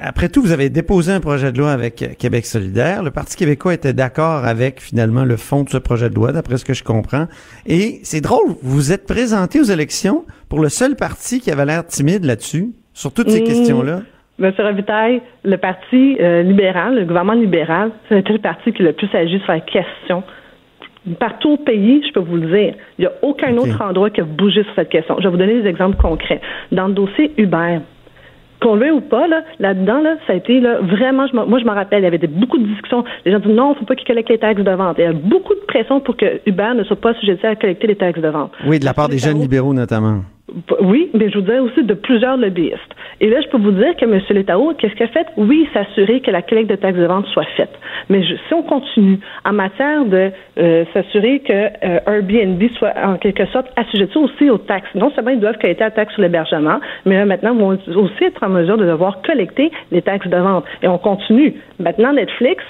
[0.00, 3.02] Après tout, vous avez déposé un projet de loi avec Québec solidaire.
[3.02, 6.56] Le Parti québécois était d'accord avec finalement le fond de ce projet de loi, d'après
[6.56, 7.26] ce que je comprends.
[7.66, 11.84] Et c'est drôle, vous êtes présenté aux élections pour le seul parti qui avait l'air
[11.86, 13.44] timide là-dessus, sur toutes ces mmh.
[13.44, 14.00] questions-là.
[14.38, 18.92] Monsieur Robitaille, le Parti euh, libéral, le gouvernement libéral, c'était le parti qui a le
[18.92, 20.22] plus agi sur la question
[21.14, 24.20] Partout au pays, je peux vous le dire, il n'y a aucun autre endroit qui
[24.20, 25.16] a bougé sur cette question.
[25.18, 26.40] Je vais vous donner des exemples concrets.
[26.72, 27.78] Dans le dossier Uber,
[28.60, 31.64] qu'on le ou pas, là, là-dedans, là, ça a été là, vraiment, je moi je
[31.64, 33.04] me rappelle, il y avait beaucoup de discussions.
[33.24, 34.96] Les gens disent non, il ne faut pas qu'ils collectent les taxes de vente.
[34.98, 37.86] Il y a beaucoup de pression pour que Uber ne soit pas sujet à collecter
[37.86, 38.52] les taxes de vente.
[38.66, 40.22] Oui, de la part des jeunes libéraux notamment.
[40.80, 42.94] Oui, mais je vous dirais aussi de plusieurs lobbyistes.
[43.20, 44.20] Et là, je peux vous dire que M.
[44.30, 45.26] Létao, qu'est-ce qu'il a fait?
[45.36, 47.72] Oui, s'assurer que la collecte de taxes de vente soit faite.
[48.08, 53.46] Mais si on continue en matière de euh, s'assurer que euh, Airbnb soit en quelque
[53.46, 57.24] sorte assujetti aussi aux taxes, non seulement ils doivent collecter la taxe sur l'hébergement, mais
[57.24, 57.60] maintenant ils
[57.94, 60.64] vont aussi être en mesure de devoir collecter les taxes de vente.
[60.82, 61.54] Et on continue.
[61.78, 62.64] Maintenant, Netflix,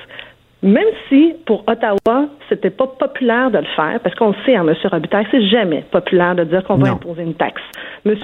[0.63, 4.75] même si pour Ottawa, c'était pas populaire de le faire, parce qu'on sait, hein, M.
[4.91, 7.63] Robitaille, c'est jamais populaire de dire qu'on va imposer une taxe.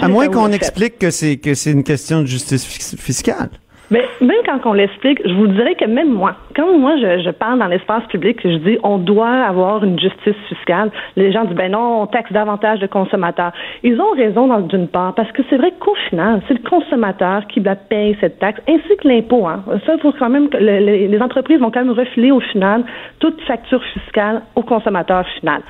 [0.01, 3.51] à moins qu'on explique que c'est que c'est une question de justice fiscale.
[3.91, 7.59] Mais même quand on l'explique, je vous dirais que même moi, quand moi je, parle
[7.59, 11.73] dans l'espace public, je dis on doit avoir une justice fiscale, les gens disent ben
[11.73, 13.53] non, on taxe davantage de consommateurs.
[13.83, 17.61] Ils ont raison d'une part, parce que c'est vrai qu'au final, c'est le consommateur qui
[17.61, 19.47] doit payer cette taxe, ainsi que l'impôt.
[19.47, 19.63] Hein.
[19.87, 22.85] Ça, faut quand même que les entreprises vont quand même refiler au final
[23.19, 25.63] toute facture fiscale au consommateur final.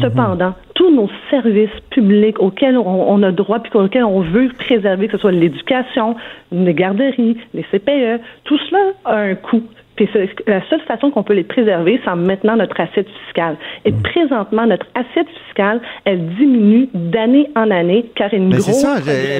[0.00, 5.12] Cependant, tous nos services publics auxquels on, a droit puis auxquels on veut préserver, que
[5.12, 6.16] ce soit l'éducation,
[6.52, 9.62] les garderies, les CPE, tout cela a un coût.
[9.96, 10.08] Puis
[10.48, 13.56] la seule façon qu'on peut les préserver, c'est en maintenant notre assiette fiscale.
[13.84, 14.02] Et mm.
[14.02, 18.64] présentement, notre assiette fiscale, elle diminue d'année en année car une grosse...
[18.64, 18.96] C'est ça.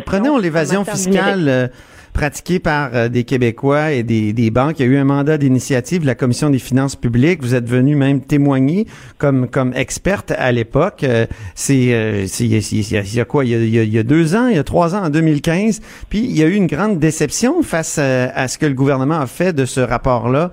[0.07, 1.71] Prenons l'évasion fiscale
[2.15, 4.79] pratiqué par euh, des Québécois et des, des, banques.
[4.79, 7.43] Il y a eu un mandat d'initiative de la Commission des finances publiques.
[7.43, 8.87] Vous êtes venu même témoigner
[9.19, 11.03] comme comme experte à l'époque.
[11.03, 13.45] Euh, c'est euh, il y, a quoi?
[13.45, 15.81] Il y a, il y a, deux ans, il y a trois ans, en 2015.
[16.09, 19.27] Puis il y a eu une grande déception face à, ce que le gouvernement a
[19.27, 20.53] fait de ce rapport-là,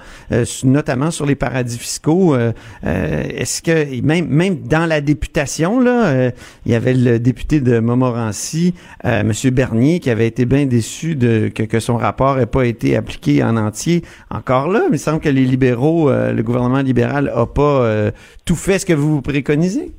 [0.64, 2.36] notamment sur les paradis fiscaux.
[2.84, 6.32] Est-ce que même même dans la députation là,
[6.66, 11.51] il y avait le député de Montmorency, Monsieur Bernier, qui avait été bien déçu de
[11.52, 14.04] que, son rapport n'ait pas été appliqué en entier.
[14.30, 18.12] Encore là, il semble que les libéraux, euh, le gouvernement libéral n'a pas euh,
[18.46, 19.92] tout fait ce que vous préconisez.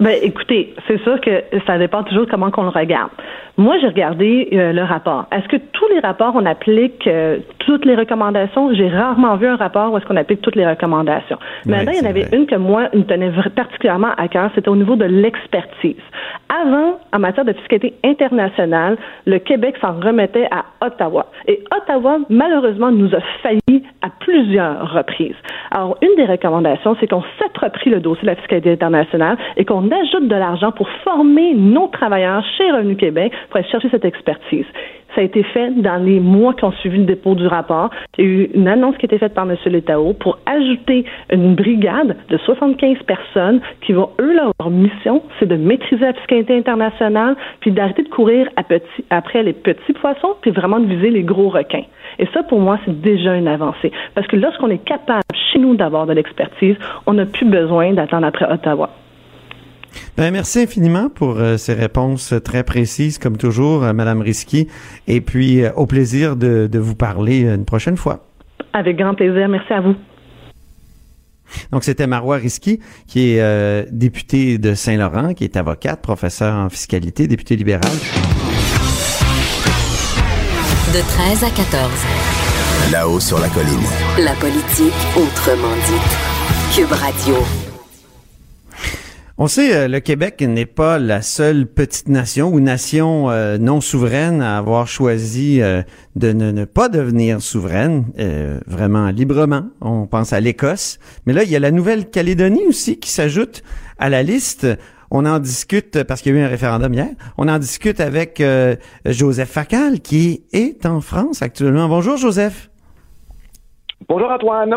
[0.00, 3.10] Ben, écoutez, c'est sûr que ça dépend toujours de comment qu'on le regarde.
[3.58, 5.26] Moi, j'ai regardé euh, le rapport.
[5.30, 8.72] Est-ce que tous les rapports, on applique euh, toutes les recommandations?
[8.72, 11.36] J'ai rarement vu un rapport où est-ce qu'on applique toutes les recommandations.
[11.66, 14.76] Maintenant, il y en avait une que moi, me tenait particulièrement à cœur, c'était au
[14.76, 16.00] niveau de l'expertise.
[16.48, 21.26] Avant, en matière de fiscalité internationale, le Québec s'en remettait à Ottawa.
[21.46, 25.36] Et Ottawa, malheureusement, nous a failli à plusieurs reprises.
[25.70, 29.89] Alors, une des recommandations, c'est qu'on s'approprie le dossier de la fiscalité internationale et qu'on
[29.92, 34.66] ajoute de l'argent pour former nos travailleurs chez Revenu Québec pour aller chercher cette expertise.
[35.14, 37.90] Ça a été fait dans les mois qui ont suivi le dépôt du rapport.
[38.16, 39.56] Il y a eu une annonce qui a été faite par M.
[39.66, 45.56] Letao pour ajouter une brigade de 75 personnes qui vont, eux, leur mission, c'est de
[45.56, 48.48] maîtriser la fiscalité internationale, puis d'arrêter de courir
[49.10, 51.84] après les petits poissons, puis vraiment de viser les gros requins.
[52.18, 53.90] Et ça, pour moi, c'est déjà une avancée.
[54.14, 55.22] Parce que lorsqu'on est capable,
[55.52, 56.76] chez nous, d'avoir de l'expertise,
[57.06, 58.90] on n'a plus besoin d'attendre après Ottawa.
[60.16, 64.68] Ben, merci infiniment pour euh, ces réponses très précises, comme toujours, euh, Madame Risky.
[65.06, 68.26] Et puis, euh, au plaisir de, de, vous parler une prochaine fois.
[68.72, 69.48] Avec grand plaisir.
[69.48, 69.94] Merci à vous.
[71.72, 77.26] Donc, c'était Marois Risky, qui est député de Saint-Laurent, qui est avocate, professeur en fiscalité,
[77.26, 77.90] député libéral.
[80.94, 81.90] De 13 à 14.
[82.92, 83.80] Là-haut sur la colline.
[84.18, 86.76] La politique autrement dit.
[86.76, 87.59] Cube Radio.
[89.42, 93.80] On sait, euh, le Québec n'est pas la seule petite nation ou nation euh, non
[93.80, 95.80] souveraine à avoir choisi euh,
[96.14, 98.04] de ne, pas devenir souveraine,
[98.66, 99.70] vraiment librement.
[99.80, 100.98] On pense à l'Écosse.
[101.24, 103.62] Mais là, il y a la Nouvelle-Calédonie aussi qui s'ajoute
[103.96, 104.66] à la liste.
[105.10, 108.42] On en discute, parce qu'il y a eu un référendum hier, on en discute avec
[109.06, 111.88] Joseph Facal, qui est en France actuellement.
[111.88, 112.68] Bonjour, Joseph.
[114.06, 114.74] Bonjour, Antoine.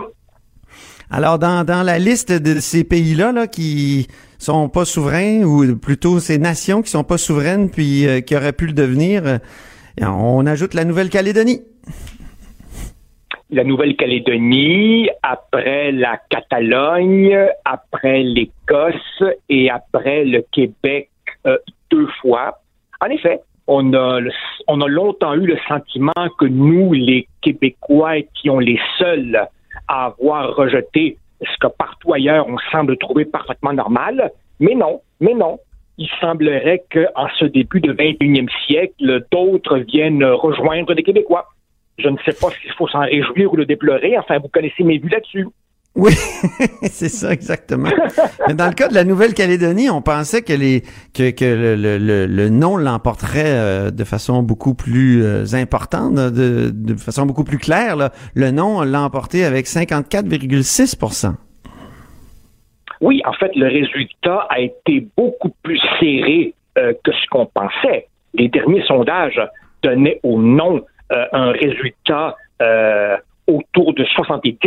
[1.16, 4.08] Alors, dans, la liste de ces pays-là là, qui
[4.40, 8.52] sont pas souverains, ou plutôt ces nations qui sont pas souveraines, puis euh, qui auraient
[8.52, 9.38] pu le devenir, euh,
[10.02, 11.62] on ajoute la Nouvelle-Calédonie.
[13.52, 21.12] La Nouvelle-Calédonie, après la Catalogne, après l'Écosse et après le Québec
[21.46, 21.60] euh,
[21.92, 22.60] deux fois.
[23.02, 24.20] En effet, on a,
[24.68, 29.48] on a longtemps eu le sentiment que nous, les Québécois, étions les seuls
[29.88, 34.32] à avoir rejeté ce que partout ailleurs on semble trouver parfaitement normal.
[34.60, 35.60] Mais non, mais non.
[35.98, 41.48] Il semblerait qu'en ce début de 21e siècle, d'autres viennent rejoindre les Québécois.
[42.00, 44.18] Je ne sais pas s'il faut s'en réjouir ou le déplorer.
[44.18, 45.48] Enfin, vous connaissez mes vues là-dessus.
[45.96, 46.12] Oui,
[46.84, 47.90] c'est ça exactement.
[48.48, 53.44] Mais dans le cas de la Nouvelle-Calédonie, on pensait que le, le, le nom l'emporterait
[53.46, 58.10] euh, de façon beaucoup plus euh, importante, de, façon beaucoup plus claire.
[58.34, 61.36] Le nom l'a emporté avec 54,6%
[63.02, 68.08] Oui, en fait, le résultat a été beaucoup plus serré euh, que ce qu'on pensait.
[68.34, 69.40] Les derniers sondages
[69.84, 72.36] donnaient au nom un résultat
[73.46, 74.58] autour de 70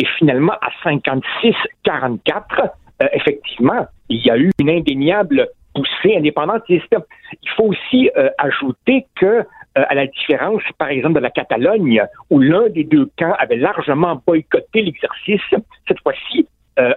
[0.00, 2.70] et finalement à 56-44,
[3.02, 6.96] euh, effectivement, il y a eu une indéniable poussée indépendantiste.
[7.42, 12.02] Il faut aussi euh, ajouter que, euh, à la différence, par exemple, de la Catalogne,
[12.30, 15.42] où l'un des deux camps avait largement boycotté l'exercice,
[15.86, 16.48] cette fois-ci,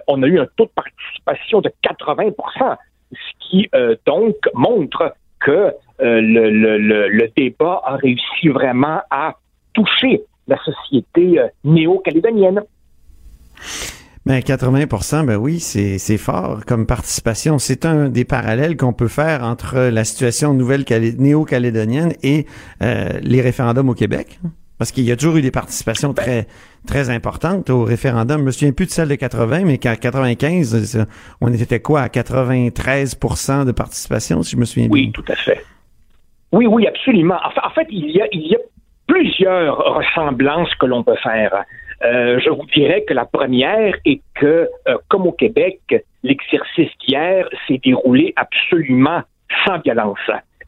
[0.08, 2.76] on a eu un taux de participation de 80%
[3.12, 3.68] ce qui
[4.06, 9.34] donc montre que le, le, le, débat a réussi vraiment à
[9.74, 12.62] toucher la société néo-calédonienne.
[14.26, 17.58] Ben 80% ben oui, c'est fort comme participation.
[17.58, 20.84] C'est un des parallèles qu'on peut faire entre la situation nouvelle
[21.18, 22.46] néo-calédonienne et
[22.82, 24.40] euh, les référendums au Québec.
[24.78, 26.46] Parce qu'il y a toujours eu des participations très
[26.86, 28.40] très importantes au référendum.
[28.40, 31.06] Je me souviens plus de celle de 80, mais qu'en 95,
[31.42, 34.92] on était quoi à 93% de participation, si je me souviens bien?
[34.92, 35.62] Oui, tout à fait.
[36.52, 37.38] Oui, oui, absolument.
[37.62, 38.58] En fait, il y a il y a
[39.06, 41.64] plusieurs ressemblances que l'on peut faire.
[42.02, 45.80] Euh, je vous dirais que la première est que, euh, comme au Québec,
[46.22, 49.22] l'exercice d'hier s'est déroulé absolument
[49.64, 50.18] sans violence.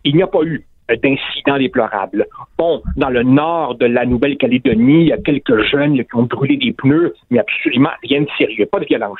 [0.04, 2.26] Il n'y a pas eu d'incidents déplorables.
[2.56, 6.56] Bon, dans le nord de la Nouvelle-Calédonie, il y a quelques jeunes qui ont brûlé
[6.56, 9.18] des pneus, mais absolument rien de sérieux, pas de violence.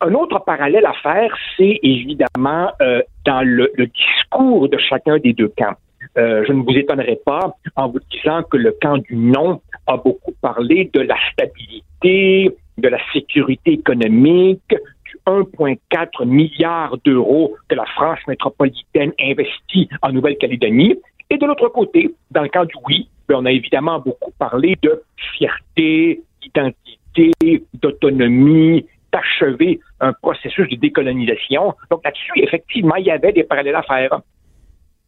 [0.00, 5.52] Un autre parallèle à faire, c'est évidemment euh, dans le, discours de chacun des deux
[5.56, 5.74] camps.
[6.14, 10.32] Je ne vous étonnerai pas en vous disant que le camp du non a beaucoup
[10.40, 18.18] parlé de la stabilité, de la sécurité économique, du 1,4 milliard d'euros que la France
[18.28, 20.96] métropolitaine investit en Nouvelle-Calédonie.
[21.30, 24.76] Et de l'autre côté, dans le cas du oui, ben, on a évidemment beaucoup parlé
[24.82, 25.02] de
[25.36, 31.74] fierté, d'identité, d'autonomie, d'achever un processus de décolonisation.
[31.90, 34.20] Donc là-dessus, effectivement, il y avait des parallèles à faire.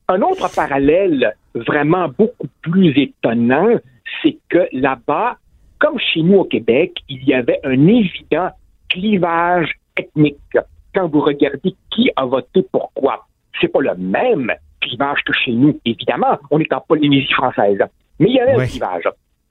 [0.08, 3.76] Un autre parallèle vraiment beaucoup plus étonnant,
[4.22, 5.36] c'est que là-bas,
[5.78, 8.50] comme chez nous au Québec, il y avait un évident
[8.88, 10.56] clivage ethnique.
[10.94, 13.26] Quand vous regardez qui a voté pourquoi,
[13.60, 16.38] c'est pas le même clivage que chez nous, évidemment.
[16.50, 17.78] On est en Polynésie française.
[18.18, 19.08] Mais il y avait un clivage.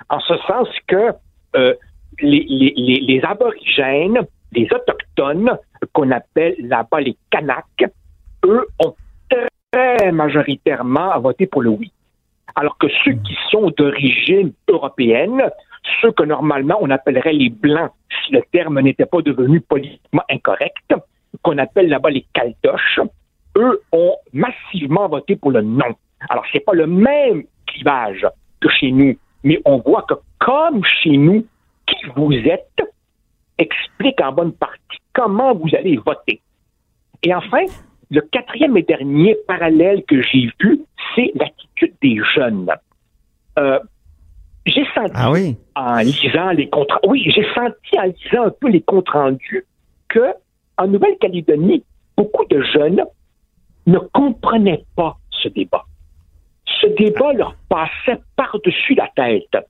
[0.09, 1.11] En ce sens que
[1.55, 1.73] euh,
[2.21, 4.19] les, les, les, aborigènes,
[4.53, 5.57] les autochtones,
[5.93, 7.91] qu'on appelle là-bas les Kanaks,
[8.45, 8.95] eux ont
[9.71, 11.91] très majoritairement voté pour le oui.
[12.55, 15.43] Alors que ceux qui sont d'origine européenne,
[16.01, 17.91] ceux que normalement on appellerait les blancs,
[18.25, 20.93] si le terme n'était pas devenu politiquement incorrect,
[21.43, 22.99] qu'on appelle là-bas les caltoches,
[23.57, 25.95] eux ont massivement voté pour le non.
[26.29, 28.25] Alors c'est pas le même clivage
[28.59, 31.45] que chez nous, mais on voit que comme chez nous,
[31.85, 32.81] qui vous êtes
[33.57, 36.41] explique en bonne partie comment vous allez voter.
[37.23, 37.65] Et enfin,
[38.09, 40.81] le quatrième et dernier parallèle que j'ai vu,
[41.15, 42.69] c'est l'attitude des jeunes.
[43.59, 43.79] Euh,
[44.65, 45.31] j'ai senti ah
[45.75, 49.65] en lisant les comptes, oui, j'ai senti en lisant un peu les comptes rendus
[50.09, 50.33] que
[50.77, 51.83] en Nouvelle-Calédonie,
[52.15, 53.03] beaucoup de jeunes
[53.87, 55.85] ne comprenaient pas ce débat.
[56.81, 59.65] Ce débat leur passait par-dessus la tête.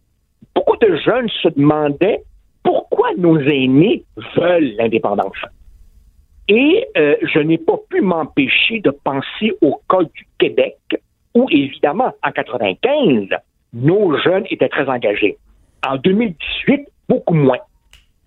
[0.56, 2.24] Beaucoup de jeunes se demandaient
[2.64, 4.04] pourquoi nos aînés
[4.36, 5.38] veulent l'indépendance.
[6.50, 10.78] Et euh, je n'ai pas pu m'empêcher de penser au cas du Québec,
[11.34, 13.28] où évidemment, en 95,
[13.74, 15.38] nos jeunes étaient très engagés.
[15.86, 17.60] En 2018, beaucoup moins.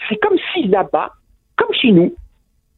[0.08, 1.12] C'est comme si là-bas,
[1.56, 2.14] comme chez nous,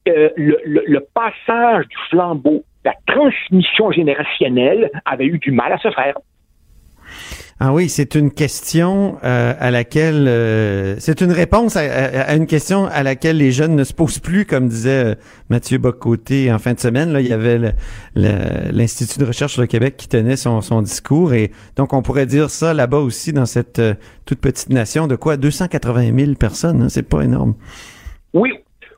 [0.08, 5.90] euh, le, le, passage du flambeau, la transmission générationnelle avait eu du mal à se
[5.90, 6.14] faire.
[7.64, 12.86] Ah oui, c'est une question euh, à laquelle euh, c'est une réponse à, une question
[12.86, 15.14] à laquelle les jeunes ne se posent plus, comme disait euh,
[15.48, 17.12] Mathieu Bocoté en fin de semaine.
[17.12, 17.72] Là, il y avait
[18.16, 22.50] l'Institut de recherche sur le Québec qui tenait son, discours et donc on pourrait dire
[22.50, 23.80] ça là-bas aussi dans cette
[24.26, 25.36] toute petite nation de quoi?
[25.36, 27.54] 280 000 personnes, hein, c'est pas énorme.
[28.34, 28.50] Oui,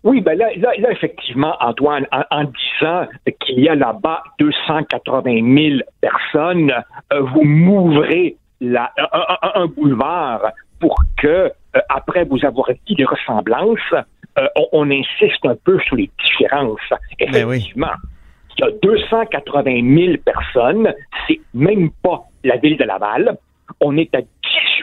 [0.05, 3.09] oui, ben là, là, effectivement, Antoine, en, disant
[3.41, 6.73] qu'il y a là-bas 280 000 personnes,
[7.13, 11.29] vous m'ouvrez un, boulevard pour que,
[11.77, 13.79] euh, après vous avoir dit des ressemblances,
[14.39, 16.81] euh, on, insiste un peu sur les différences.
[17.19, 17.93] Ben Effectivement,
[18.59, 20.93] il y a 280 000 personnes,
[21.27, 23.37] c'est même pas la ville de Laval.
[23.81, 24.21] On est à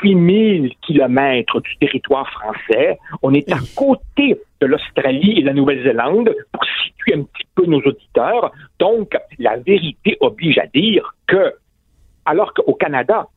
[0.02, 2.98] 18 000 kilomètres du territoire français.
[3.22, 7.66] On est à côté de l'Australie et de la Nouvelle-Zélande pour situer un petit peu
[7.66, 8.52] nos auditeurs.
[8.80, 11.54] Donc, la vérité oblige à dire que,
[12.26, 13.28] alors qu'au Canada,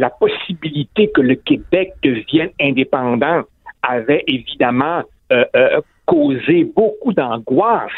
[0.00, 3.42] la possibilité que le Québec devienne indépendant
[3.82, 7.90] avait évidemment euh, euh, causé beaucoup d'angoisse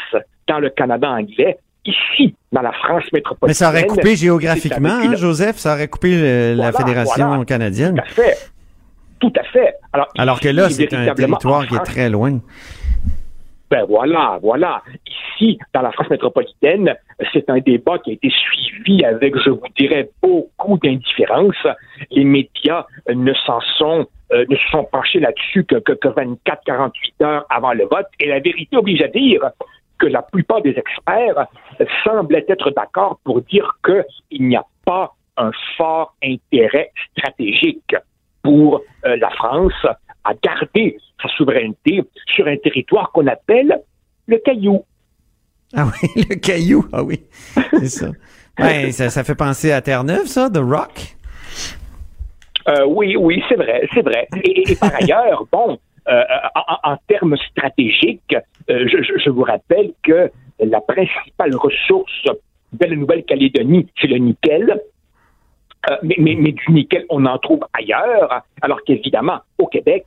[0.47, 1.57] dans le Canada anglais.
[1.85, 3.47] Ici, dans la France métropolitaine.
[3.49, 5.57] Mais ça aurait coupé géographiquement, hein, Joseph?
[5.57, 7.95] Ça aurait coupé la Fédération canadienne?
[7.95, 8.37] Tout à fait.
[9.19, 9.75] Tout à fait.
[10.17, 12.39] Alors, que là, c'est un territoire qui est très loin.
[13.73, 14.83] Ben voilà, voilà.
[15.07, 16.95] Ici, dans la France métropolitaine,
[17.33, 21.55] c'est un débat qui a été suivi avec, je vous dirais, beaucoup d'indifférence.
[22.11, 26.91] Les médias ne s'en sont euh, ne se sont penchés là-dessus que, que, que 24-48
[27.23, 28.05] heures avant le vote.
[28.19, 29.41] Et la vérité oblige à dire
[29.97, 31.47] que la plupart des experts
[32.03, 37.95] semblaient être d'accord pour dire qu'il n'y a pas un fort intérêt stratégique
[38.43, 39.87] pour euh, la France
[40.23, 43.79] à garder sa souveraineté sur un territoire qu'on appelle
[44.27, 44.83] le Caillou.
[45.75, 47.23] Ah oui, le Caillou, ah oui,
[47.71, 48.11] c'est ça.
[48.57, 49.09] Ben, ça.
[49.09, 49.23] ça.
[49.23, 51.15] fait penser à Terre-Neuve, ça, The Rock?
[52.67, 54.27] Euh, oui, oui, c'est vrai, c'est vrai.
[54.43, 56.23] Et, par ailleurs, bon, euh,
[56.83, 58.35] en, termes stratégiques,
[58.69, 62.25] euh, je, je, vous rappelle que la principale ressource
[62.73, 64.79] de la Nouvelle-Calédonie, c'est le nickel.
[65.89, 70.05] Euh, mais, mais, mais, du nickel, on en trouve ailleurs, alors qu'évidemment, au Québec,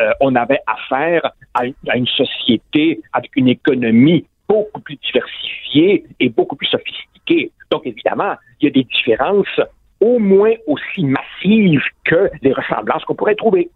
[0.00, 6.56] euh, on avait affaire à, une société avec une économie beaucoup plus diversifiée et beaucoup
[6.56, 7.52] plus sophistiquée.
[7.70, 9.60] Donc, évidemment, il y a des différences
[10.00, 13.68] au moins aussi massives que les ressemblances qu'on pourrait trouver.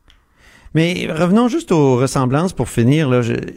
[0.75, 3.13] Mais revenons juste aux ressemblances pour finir.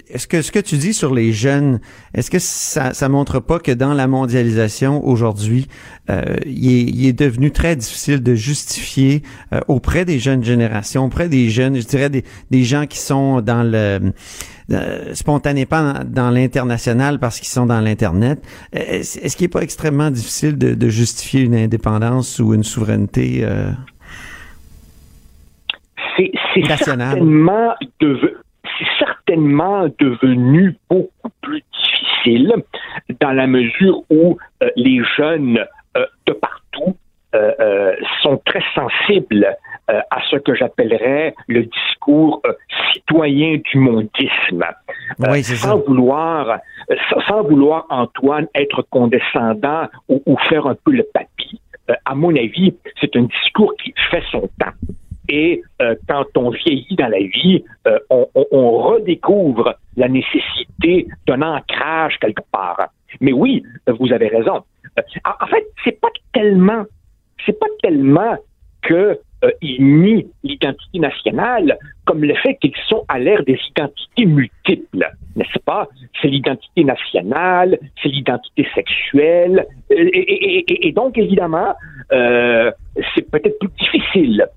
[0.09, 1.79] Est-ce que ce que tu dis sur les jeunes,
[2.13, 5.67] est-ce que ça, ça montre pas que dans la mondialisation aujourd'hui,
[6.09, 11.49] euh, il, est, devenu très difficile de justifier euh, auprès des jeunes générations, auprès des
[11.49, 14.13] jeunes, je dirais des, des gens qui sont dans le
[14.69, 18.43] euh, spontanément dans l'international parce qu'ils sont dans l'internet.
[18.73, 23.41] Est-ce, est-ce qu'il n'est pas extrêmement difficile de, de, justifier une indépendance ou une souveraineté
[23.43, 23.71] euh,
[26.17, 26.31] c'est,
[26.77, 27.73] certainement,
[28.99, 32.53] certainement devenu beaucoup plus difficile
[33.19, 35.59] dans la mesure où euh, les jeunes
[35.95, 36.95] euh, de partout
[37.35, 39.55] euh, sont très sensibles
[39.89, 42.41] à ce que j'appellerais le discours
[42.91, 44.65] citoyen du mondisme.
[45.43, 46.59] sans vouloir,
[47.25, 51.61] sans, vouloir Antoine être condescendant ou, ou faire un peu le papy.
[52.03, 54.73] à mon avis, c'est un discours qui fait son temps.
[55.29, 61.41] Et euh, quand on vieillit dans la vie, euh, on, on, redécouvre la nécessité d'un
[61.41, 62.89] ancrage quelque part.
[63.21, 64.63] Mais oui, vous avez raison.
[64.97, 65.01] Euh,
[65.41, 66.83] en fait, c'est pas tellement,
[67.45, 68.37] c'est pas tellement
[68.81, 69.19] que
[69.61, 75.59] ils nient l'identité nationale comme le fait qu'ils sont à l'ère des identités multiples, n'est-ce
[75.59, 75.87] pas?
[76.21, 81.75] C'est l'identité nationale, c'est l'identité sexuelle, et, et, et, donc évidemment,
[82.13, 82.71] euh,
[83.13, 84.47] c'est peut-être plus difficile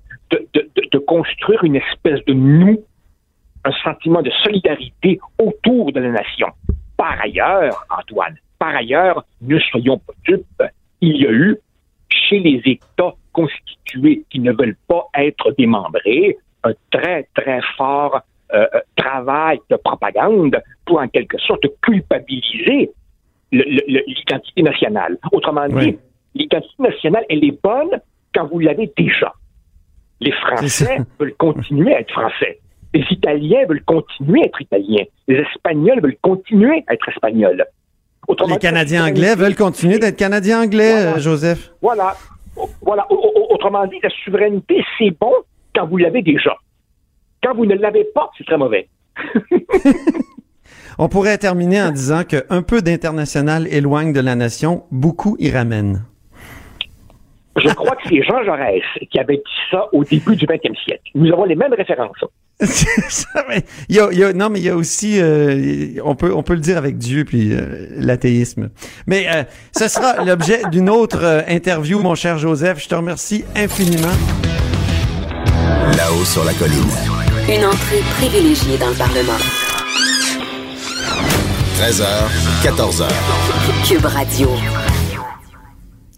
[1.11, 2.81] construire une espèce de nous,
[3.65, 6.47] un sentiment de solidarité autour de la nation.
[6.95, 10.63] Par ailleurs, Antoine, par ailleurs, ne soyons pas dupes,
[11.01, 11.57] il y a eu
[12.07, 18.21] chez les États constitués qui ne veulent pas être démembrés un très, très fort
[18.53, 22.89] euh, euh, travail de propagande pour en quelque sorte culpabiliser
[23.51, 25.17] l'identité nationale.
[25.33, 25.97] Autrement dit,
[26.35, 27.99] l'identité nationale, elle est bonne
[28.33, 29.33] quand vous l'avez déjà.
[30.21, 32.59] Les Français veulent continuer à être Français.
[32.93, 35.05] Les Italiens veulent continuer à être Italiens.
[35.27, 37.65] Les Espagnols veulent continuer à être Espagnols.
[38.47, 41.71] les Canadiens anglais veulent continuer d'être Canadiens anglais, euh, Joseph.
[41.81, 42.15] Voilà.
[42.81, 43.07] Voilà.
[43.09, 45.33] Autrement dit, la souveraineté, c'est bon
[45.73, 46.55] quand vous l'avez déjà.
[47.41, 48.87] Quand vous ne l'avez pas, c'est très mauvais.
[50.99, 56.05] On pourrait terminer en disant qu'un peu d'international éloigne de la nation, beaucoup y ramène.
[57.57, 61.03] Je crois que c'est Jean Jaurès qui avait dit ça au début du 20e siècle.
[61.15, 62.23] Nous avons les mêmes références.
[63.89, 66.59] il y a, non, mais il y a aussi, euh, on peut, on peut le
[66.59, 68.69] dire avec Dieu puis euh, l'athéisme.
[69.07, 69.43] Mais euh,
[69.75, 72.81] ce sera l'objet d'une autre interview, mon cher Joseph.
[72.81, 74.15] Je te remercie infiniment.
[75.97, 76.75] Là-haut sur la colline.
[77.49, 79.39] Une entrée privilégiée dans le Parlement.
[81.81, 82.05] 13h,
[82.63, 83.07] 14h.
[83.87, 84.49] Cube Radio.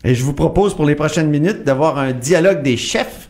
[0.04, 3.30] Et je vous propose pour les prochaines minutes d'avoir un dialogue des chefs.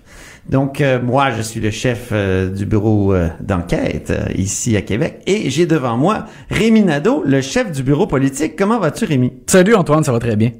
[0.49, 5.21] Donc, euh, moi, je suis le chef euh, du bureau euh, d'enquête ici à Québec.
[5.25, 8.55] Et j'ai devant moi Rémi Nadeau, le chef du bureau politique.
[8.57, 9.31] Comment vas-tu, Rémi?
[9.47, 10.51] Salut, Antoine, ça va très bien.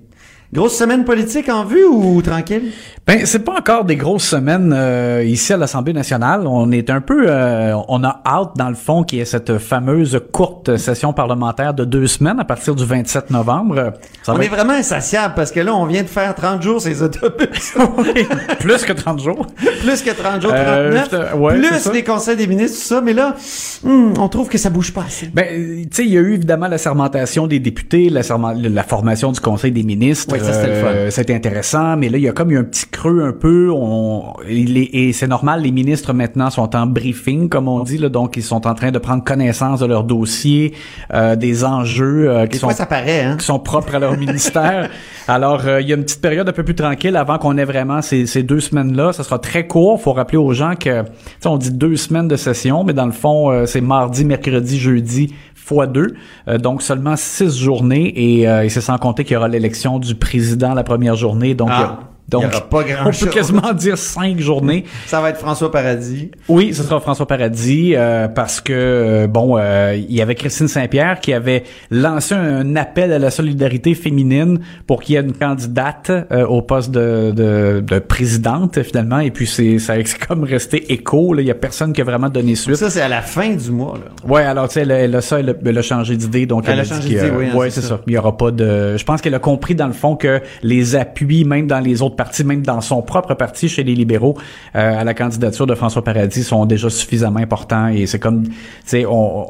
[0.54, 2.72] Grosse semaine politique en vue ou tranquille?
[3.08, 6.46] Ben, c'est pas encore des grosses semaines euh, ici à l'Assemblée nationale.
[6.46, 10.22] On est un peu, euh, on a hâte dans le fond qui est cette fameuse
[10.32, 13.94] courte session parlementaire de deux semaines à partir du 27 novembre.
[14.28, 17.74] on est vraiment insatiable parce que là, on vient de faire 30 jours ces autobus.
[18.60, 19.48] plus que 30 jours.
[19.82, 21.10] plus que 30 jours, 39.
[21.14, 23.02] Euh, plus les conseils des ministres, tout ça.
[23.02, 23.36] Mais là,
[23.84, 25.32] hmm, on trouve que ça bouge pas assez.
[25.34, 28.22] Ben, tu sais, il y a eu évidemment la sermentation des députés, la,
[28.56, 30.43] la formation du conseil des ministres.
[30.50, 33.70] Euh, c'était intéressant, mais là, il y a comme eu un petit creux un peu.
[33.72, 38.38] On, et c'est normal, les ministres maintenant sont en briefing, comme on dit, là, donc
[38.38, 40.74] ils sont en train de prendre connaissance de leur dossier,
[41.14, 43.38] euh, des enjeux euh, qui, sont, ça paraît, hein?
[43.38, 44.90] qui sont propres à leur ministère.
[45.28, 48.02] Alors, il y a une petite période un peu plus tranquille avant qu'on ait vraiment
[48.02, 49.14] ces, ces deux semaines-là.
[49.14, 50.02] Ça sera très court.
[50.02, 51.04] faut rappeler aux gens que,
[51.46, 55.34] on dit deux semaines de session, mais dans le fond, c'est mardi, mercredi, jeudi,
[55.64, 56.16] fois deux,
[56.48, 59.98] euh, donc seulement six journées et, euh, et c'est sans compter qu'il y aura l'élection
[59.98, 62.00] du président la première journée, donc ah.
[62.30, 64.86] Donc, pas grand on peut quasiment dire cinq journées.
[65.06, 66.32] Ça va être François Paradis.
[66.48, 70.68] Oui, ce sera François Paradis euh, parce que euh, bon, euh, il y avait Christine
[70.68, 75.34] Saint-Pierre qui avait lancé un appel à la solidarité féminine pour qu'il y ait une
[75.34, 79.20] candidate au poste de, de, de, présidente finalement.
[79.20, 79.98] Et puis c'est ça a
[80.28, 81.38] comme resté écho.
[81.38, 82.76] Il y a personne qui a vraiment donné suite.
[82.76, 83.98] Ça c'est à la fin du mois.
[83.98, 84.30] Là.
[84.30, 87.10] Ouais, alors tu sais, elle, a ça, elle, a changé d'idée, donc elle, a changé
[87.10, 87.32] d'idée.
[87.36, 88.00] Oui, hein, ouais, c'est ça.
[88.08, 88.98] Il y aura pas de.
[88.98, 92.13] Je pense qu'elle a compris dans le fond que les appuis, même dans les autres
[92.14, 94.38] parti, même dans son propre parti chez les libéraux,
[94.76, 98.54] euh, à la candidature de François Paradis sont déjà suffisamment importants et c'est comme, tu
[98.86, 99.06] sais,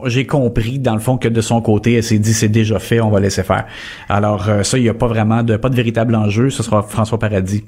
[0.05, 2.99] j'ai compris dans le fond que de son côté, elle s'est dit c'est déjà fait,
[2.99, 3.65] on va laisser faire.
[4.09, 6.81] Alors euh, ça, il y a pas vraiment de pas de véritable enjeu, ce sera
[6.83, 7.63] François Paradis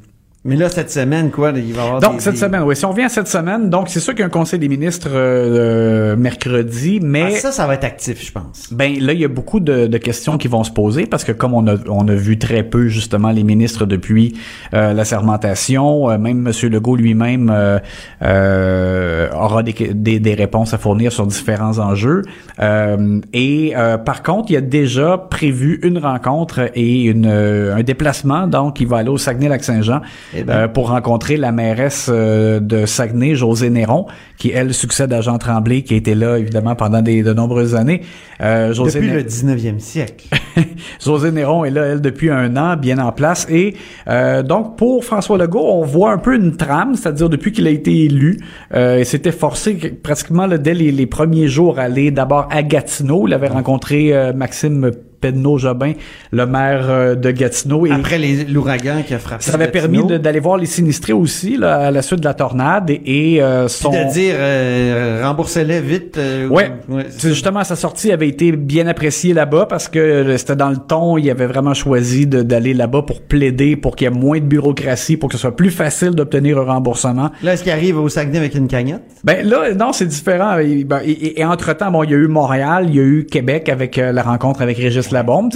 [0.48, 2.76] Mais là, cette semaine, quoi, il va y avoir Donc, des- cette des- semaine, oui.
[2.76, 4.70] Si on revient à cette semaine, donc c'est sûr qu'il y a un conseil des
[4.70, 7.24] ministres euh, euh, mercredi, mais...
[7.28, 8.72] Ah, ça, ça va être actif, je pense.
[8.72, 11.32] Ben là, il y a beaucoup de, de questions qui vont se poser parce que
[11.32, 14.36] comme on a, on a vu très peu justement les ministres depuis
[14.76, 16.70] euh, la sermentation, euh, même M.
[16.70, 17.80] Legault lui-même euh,
[18.22, 22.22] euh, aura des, des, des réponses à fournir sur différents enjeux.
[22.60, 27.84] Euh, et euh, par contre, il y a déjà prévu une rencontre et une, un
[27.84, 30.02] déplacement, donc il va aller au Saguenay-Lac-Saint-Jean
[30.36, 34.06] Eh euh, pour rencontrer la mairesse euh, de Saguenay, José Néron,
[34.38, 37.76] qui elle succède à Jean Tremblay, qui a été là évidemment pendant des, de nombreuses
[37.76, 38.02] années.
[38.42, 40.28] Euh, José Depuis Né- le 19e siècle.
[41.04, 43.48] José Néron est là, elle, depuis un an, bien en place.
[43.50, 43.76] Et
[44.08, 47.72] euh, donc, pour François Legault, on voit un peu une trame, c'est-à-dire depuis qu'il a
[47.72, 48.40] été élu,
[48.74, 52.48] euh, il s'était forcé que- pratiquement là, dès les, les premiers jours à aller d'abord
[52.52, 53.28] à Gatineau.
[53.28, 54.34] Il avait rencontré euh,
[55.26, 55.94] Maxime Pedneau-Jobin,
[56.32, 57.86] le maire euh, de Gatineau.
[57.86, 60.18] Et Après l'ouragan qui a frappé ça avait permis Gatineau.
[60.20, 62.90] d'aller voir les sinistrés aussi là, à la suite de la tornade.
[62.90, 63.92] Et, et, euh, Puis son...
[63.92, 66.18] de dire, euh, remboursez-les vite.
[66.18, 66.72] euh, Ouais.
[67.22, 71.18] justement sa sortie avait été bien appréciée là-bas parce que euh, c'était dans le ton,
[71.18, 75.18] il avait vraiment choisi d'aller là-bas pour plaider pour qu'il y ait moins de bureaucratie,
[75.18, 77.32] pour que ce soit plus facile d'obtenir un remboursement.
[77.44, 79.02] Là, est-ce qu'il arrive au Saguenay avec une cagnotte?
[79.24, 80.58] Ben là, non, c'est différent.
[80.60, 83.04] Et, ben, et- et- et entre-temps, bon, il y a eu Montréal, il y a
[83.04, 85.12] eu Québec avec euh, la rencontre avec Régis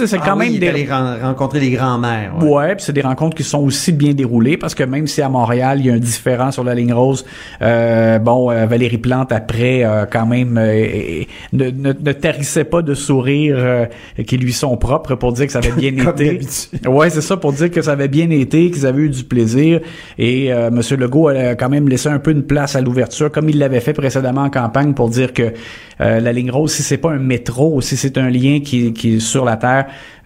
[0.06, 0.90] C'est Ah quand oui, même il est des...
[0.90, 2.32] allé rencontrer les grands-mères.
[2.40, 2.48] ouais.
[2.50, 5.28] Ouais, puis c'est des rencontres qui sont aussi bien déroulées parce que même si à
[5.28, 7.24] Montréal il y a un différent sur la ligne rose,
[7.62, 12.82] euh, bon euh, Valérie Plante après euh, quand même euh, ne, ne, ne tarissait pas
[12.82, 13.88] de sourires
[14.26, 16.40] qui lui sont propres pour dire que ça avait bien été.
[16.86, 19.80] Ouais, c'est ça pour dire que ça avait bien été, qu'ils avaient eu du plaisir
[20.18, 23.58] et Monsieur Legault a quand même laissé un peu une place à l'ouverture comme il
[23.58, 25.52] l'avait fait précédemment en campagne pour dire que
[25.98, 29.20] la ligne rose si c'est pas un métro, si c'est un lien qui, qui est
[29.20, 29.49] sur la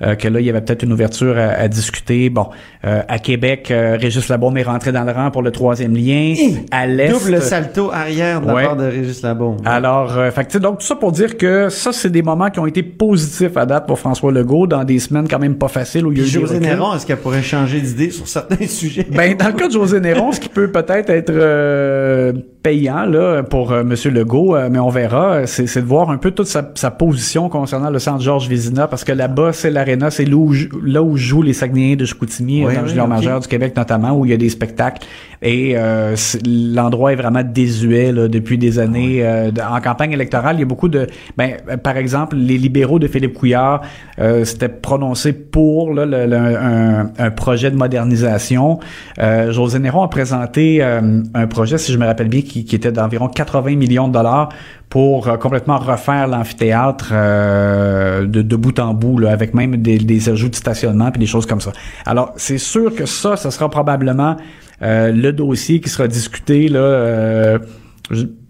[0.03, 2.31] euh, que là il y avait peut-être une ouverture à, à discuter.
[2.31, 2.51] Bon,
[2.85, 6.35] euh, à Québec, euh, Régis Labaume est rentré dans le rang pour le troisième lien.
[6.71, 9.57] à l'est, Double salto arrière de la part de Régis Labaume.
[9.65, 12.67] alors, euh, fait donc tout ça pour dire que ça, c'est des moments qui ont
[12.67, 16.13] été positifs à date pour François Legault dans des semaines quand même pas faciles où
[16.13, 16.61] il y a eu José.
[16.61, 19.07] Néron, est-ce qu'elle pourrait changer d'idée sur certains sujets?
[19.11, 22.33] Ben, dans le cas de José Néron, ce qui peut peut-être être euh,
[22.63, 26.19] payant là pour euh, Monsieur Legault, euh, mais on verra, c'est c'est de voir un
[26.19, 30.11] peu toute sa, sa position concernant le centre Georges Vézina, parce que là-bas, c'est l'aréna,
[30.11, 33.07] c'est là où, là où jouent les Saguenayens de Chicoutimi, Oui, dans le oui, Junior
[33.07, 33.11] ok.
[33.11, 35.07] majeur du Québec notamment, où il y a des spectacles.
[35.47, 36.17] Et euh,
[36.47, 39.19] l'endroit est vraiment désuet là, depuis des années.
[39.23, 41.07] euh, de- en campagne électorale, il y a beaucoup de...
[41.37, 43.83] Ben, euh, par exemple, les libéraux de Philippe Couillard
[44.19, 48.81] euh, s'étaient prononcés pour là, le- le- un, un projet de modernisation.
[49.19, 52.75] Euh, José Néron a présenté euh, un projet, si je me rappelle bien, qui, qui
[52.75, 54.49] était d'environ 80 millions de dollars
[54.89, 59.99] pour euh, complètement refaire l'amphithéâtre euh, de, de bout en bout, là, avec même des,
[59.99, 61.73] des ajouts de stationnement puis des choses comme ça.
[62.07, 64.37] Alors, c'est sûr que ça, ça sera probablement euh,
[64.81, 66.81] le dossier qui sera discuté là.
[66.81, 67.59] euh,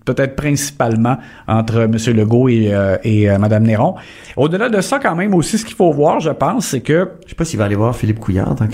[0.04, 1.16] peut-être principalement
[1.48, 1.96] entre M.
[2.14, 3.94] Legault et, euh, et euh, Mme Néron.
[4.36, 7.30] Au-delà de ça, quand même, aussi, ce qu'il faut voir, je pense, c'est que Je
[7.30, 8.66] sais pas s'il va aller voir Philippe Couillard en tant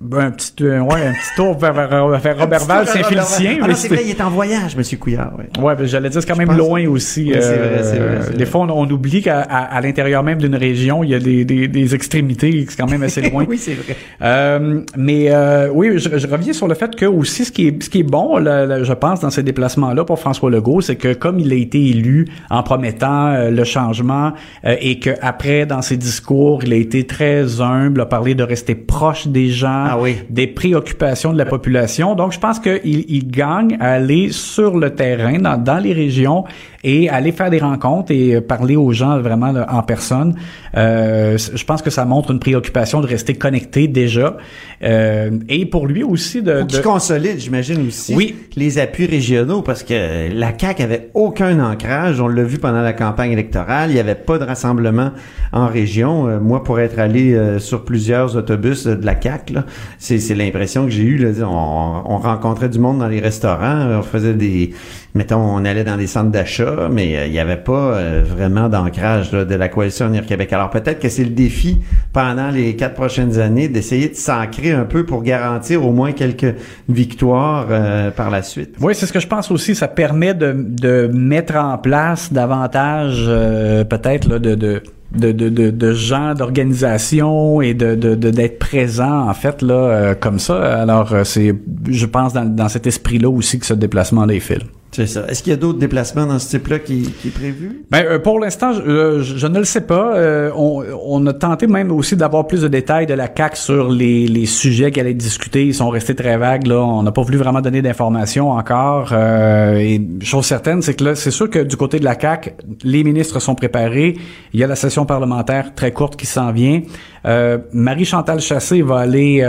[0.00, 3.58] ben, un petit, euh, ouais, un petit tour vers, vers, vers Robert Val, Saint-Félicien.
[3.62, 5.32] Ah c'est vrai, il est en voyage, Monsieur Couillard.
[5.38, 5.62] Ouais.
[5.62, 7.26] Ouais, ben, j'allais dire, c'est quand même loin aussi.
[7.26, 8.46] Oui, c'est euh, vrai, c'est vrai, c'est des vrai.
[8.46, 11.44] fois, on, on oublie qu'à à, à l'intérieur même d'une région, il y a des,
[11.44, 13.44] des, des extrémités, c'est quand même assez loin.
[13.48, 13.96] oui, c'est vrai.
[14.22, 17.82] Euh, mais euh, oui, je, je reviens sur le fait que aussi ce qui est,
[17.82, 20.96] ce qui est bon, là, là, je pense, dans ces déplacements-là pour François Legault, c'est
[20.96, 24.32] que comme il a été élu en promettant euh, le changement
[24.64, 28.44] euh, et que après dans ses discours, il a été très humble, a parlé de
[28.44, 30.18] rester proche des gens, Ah oui.
[30.28, 32.14] des préoccupations de la population.
[32.14, 36.44] Donc, je pense qu'il il gagne à aller sur le terrain, dans, dans les régions,
[36.82, 40.34] et aller faire des rencontres et euh, parler aux gens vraiment là, en personne.
[40.76, 44.36] Euh, je pense que ça montre une préoccupation de rester connecté déjà.
[44.82, 46.62] Euh, et pour lui aussi de...
[46.62, 48.34] Qu'il de- consolide, j'imagine aussi, Oui.
[48.56, 52.20] les appuis régionaux, parce que la CAQ avait aucun ancrage.
[52.20, 53.90] On l'a vu pendant la campagne électorale.
[53.90, 55.10] Il n'y avait pas de rassemblement
[55.52, 56.28] en région.
[56.28, 59.54] Euh, moi, pour être allé euh, sur plusieurs autobus de la CAQ,
[59.98, 61.18] c'est l'impression que j'ai eue.
[61.18, 63.98] Là, on, on rencontrait du monde dans les restaurants.
[63.98, 64.72] On faisait des...
[65.14, 68.68] Mettons, on allait dans des centres d'achat, mais euh, il n'y avait pas euh, vraiment
[68.68, 70.52] d'ancrage de la coalition Avenir Québec.
[70.52, 71.78] Alors peut-être que c'est le défi
[72.12, 76.54] pendant les quatre prochaines années d'essayer de s'ancrer un peu pour garantir au moins quelques
[76.88, 78.76] victoires euh, par la suite.
[78.80, 79.74] Oui, c'est ce que je pense aussi.
[79.74, 84.80] Ça permet de, de mettre en place davantage, euh, peut-être, là, de, de,
[85.12, 90.80] de, de, de, gens, d'organisations et de, de, d'être présent, en fait, là, comme ça.
[90.80, 91.52] Alors, c'est,
[91.88, 94.60] je pense, dans, dans cet esprit-là aussi que ce déplacement-là est fait.
[94.92, 95.24] C'est ça.
[95.28, 97.84] Est-ce qu'il y a d'autres déplacements dans ce type-là qui, qui est prévu?
[97.90, 100.16] Ben, euh, pour l'instant, je, euh, je, ne le sais pas.
[100.16, 103.88] Euh, on, on, a tenté même aussi d'avoir plus de détails de la CAC sur
[103.88, 105.64] les, les sujets qu'elle allait discuter.
[105.64, 106.66] Ils sont restés très vagues.
[106.66, 109.12] Là, on n'a pas voulu vraiment donner d'informations encore.
[109.12, 113.04] et chose certaine, c'est que là, c'est sûr que du côté de la CAC, les
[113.04, 114.16] ministres sont préparés.
[114.52, 116.82] Il y a la session parlementaire très courte qui s'en vient.
[117.24, 119.44] Marie-Chantal Chassé va aller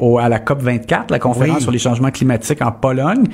[0.00, 3.24] au, à la COP 24, la conférence sur les changements climatiques en Pologne.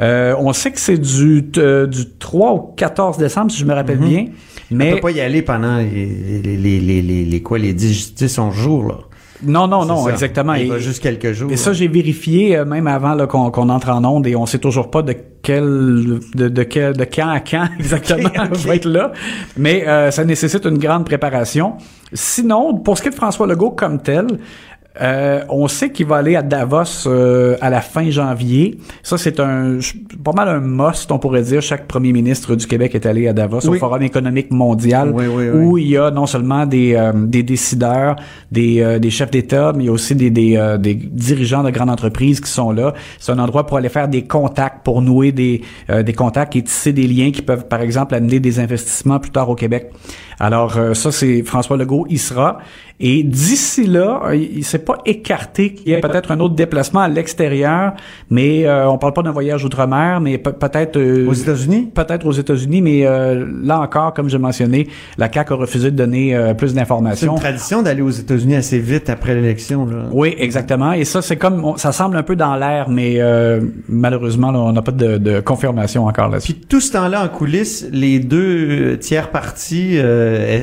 [0.00, 3.74] Euh, on sait que c'est du, euh, du 3 au 14 décembre, si je me
[3.74, 4.08] rappelle mhm.
[4.08, 4.26] bien.
[4.70, 4.92] Mais...
[4.92, 8.40] On peut pas y aller pendant les, les, les, les, les quoi, les 10, 10
[8.52, 8.98] jours, là.
[9.42, 10.54] Non, non, non, exactement.
[10.54, 11.50] Il va juste quelques jours.
[11.50, 14.90] Et ça, j'ai vérifié euh, même avant qu'on entre en onde et on sait toujours
[14.90, 19.12] pas de quel de, de quel de quand à quand exactement va être là.
[19.56, 21.74] Mais euh, ça nécessite une grande préparation.
[22.12, 24.26] Sinon, pour ce qui est de François Legault comme tel,
[25.00, 28.78] euh, on sait qu'il va aller à Davos euh, à la fin janvier.
[29.02, 29.78] Ça, c'est un
[30.24, 31.62] pas mal un must, on pourrait dire.
[31.62, 35.14] Chaque premier ministre du Québec est allé à Davos au Forum économique mondial,
[35.54, 38.16] où il y a non seulement des, euh, des décideurs,
[38.50, 41.90] des, des chefs d'État, mais il y a aussi des, des, des, dirigeants de grandes
[41.90, 42.92] entreprises qui sont là.
[43.18, 46.92] C'est un endroit pour aller faire des contacts, pour nouer des, des contacts et tisser
[46.92, 49.92] des liens qui peuvent, par exemple, amener des investissements plus tard au Québec.
[50.40, 52.58] Alors ça, c'est François Legault y sera.
[53.02, 57.08] Et d'ici là, il s'est pas écarté qu'il y ait peut-être un autre déplacement à
[57.08, 57.94] l'extérieur,
[58.28, 61.90] mais euh, on parle pas d'un voyage outre-mer, mais peut-être euh, aux États-Unis?
[61.94, 64.86] Peut-être aux États-Unis, mais euh, là encore, comme j'ai mentionné,
[65.16, 67.32] la CAC a refusé de donner euh, plus d'informations.
[67.32, 69.86] C'est une tradition d'aller aux États-Unis assez vite après l'élection.
[69.86, 70.04] Là.
[70.12, 70.92] Oui, exactement.
[70.92, 73.18] Et ça, c'est comme ça semble un peu dans l'air, mais
[73.88, 76.52] malheureusement, là, on n'a pas de, de, confirmation encore là-dessus.
[76.52, 79.98] Puis tout ce temps-là en coulisses, les deux tiers partis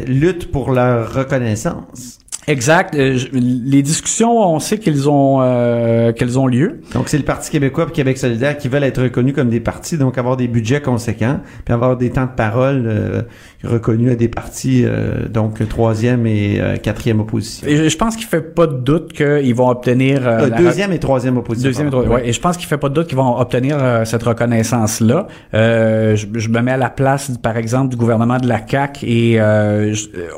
[0.07, 2.19] luttent pour leur reconnaissance.
[2.47, 2.95] Exact.
[2.95, 6.79] Euh, les discussions, on sait qu'elles ont euh, qu'elles ont lieu.
[6.93, 9.97] Donc c'est le Parti québécois et Québec solidaire qui veulent être reconnus comme des partis,
[9.97, 13.21] donc avoir des budgets conséquents, puis avoir des temps de parole euh,
[13.65, 17.67] reconnus à des partis, euh, donc troisième et quatrième opposition.
[17.67, 21.35] Et je pense qu'il fait pas de doute qu'ils vont obtenir la deuxième et troisième
[21.35, 21.67] opposition.
[21.67, 22.13] Deuxième et troisième.
[22.13, 22.29] Ouais.
[22.29, 25.27] Et je pense qu'il fait pas de doute qu'ils vont obtenir cette reconnaissance là.
[25.53, 29.37] Je, je, me mets à la place, par exemple, du gouvernement de la CAC et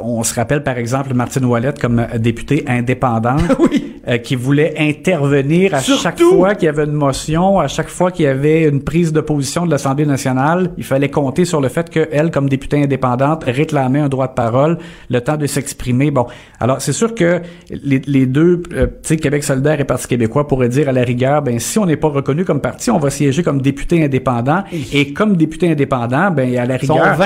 [0.01, 3.41] on se rappelle par exemple Martine Ouellette comme député indépendante
[4.09, 8.11] euh, qui voulait intervenir à chaque fois qu'il y avait une motion, à chaque fois
[8.11, 10.71] qu'il y avait une prise de position de l'Assemblée nationale.
[10.77, 14.77] Il fallait compter sur le fait qu'elle, comme députée indépendante, réclamait un droit de parole,
[15.09, 16.11] le temps de s'exprimer.
[16.11, 16.25] Bon,
[16.59, 20.47] alors c'est sûr que les, les deux, euh, tu sais, Québec solidaire et Parti québécois
[20.47, 23.09] pourraient dire à la rigueur, ben si on n'est pas reconnu comme parti, on va
[23.09, 24.63] siéger comme député indépendant.
[24.93, 27.17] Et comme député indépendant, ben à la rigueur,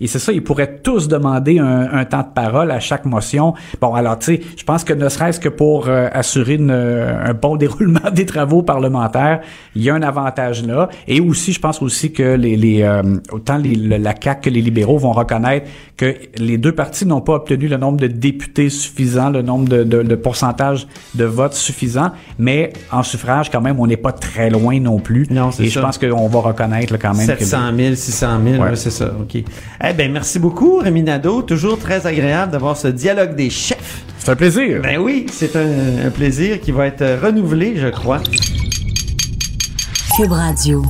[0.00, 3.54] et c'est ça, ils pourraient tous demander un, un temps de parole à chaque motion.
[3.80, 8.10] Bon, alors je pense que ne serait-ce que pour euh, assurer euh, un bon déroulement
[8.12, 9.40] des travaux parlementaires,
[9.74, 10.88] il y a un avantage là.
[11.08, 14.60] Et aussi, je pense aussi que les, les euh, autant les, la CAQ que les
[14.62, 15.66] libéraux vont reconnaître
[15.96, 19.84] que les deux partis n'ont pas obtenu le nombre de députés suffisant, le nombre de,
[19.84, 24.50] de, de pourcentage de votes suffisant, mais en suffrage, quand même, on n'est pas très
[24.50, 25.26] loin non plus.
[25.30, 27.26] Non, Et je pense qu'on va reconnaître quand même.
[27.26, 29.12] 700 000, 600 000, c'est ça.
[29.20, 29.36] OK.
[29.36, 31.42] Eh ben, merci beaucoup, Rémi Nadeau.
[31.42, 34.04] Toujours très agréable d'avoir ce dialogue des chefs.
[34.24, 34.80] C'est un plaisir.
[34.80, 38.20] Ben oui, c'est un, un plaisir qui va être renouvelé, je crois.
[40.16, 40.84] Cube Radio.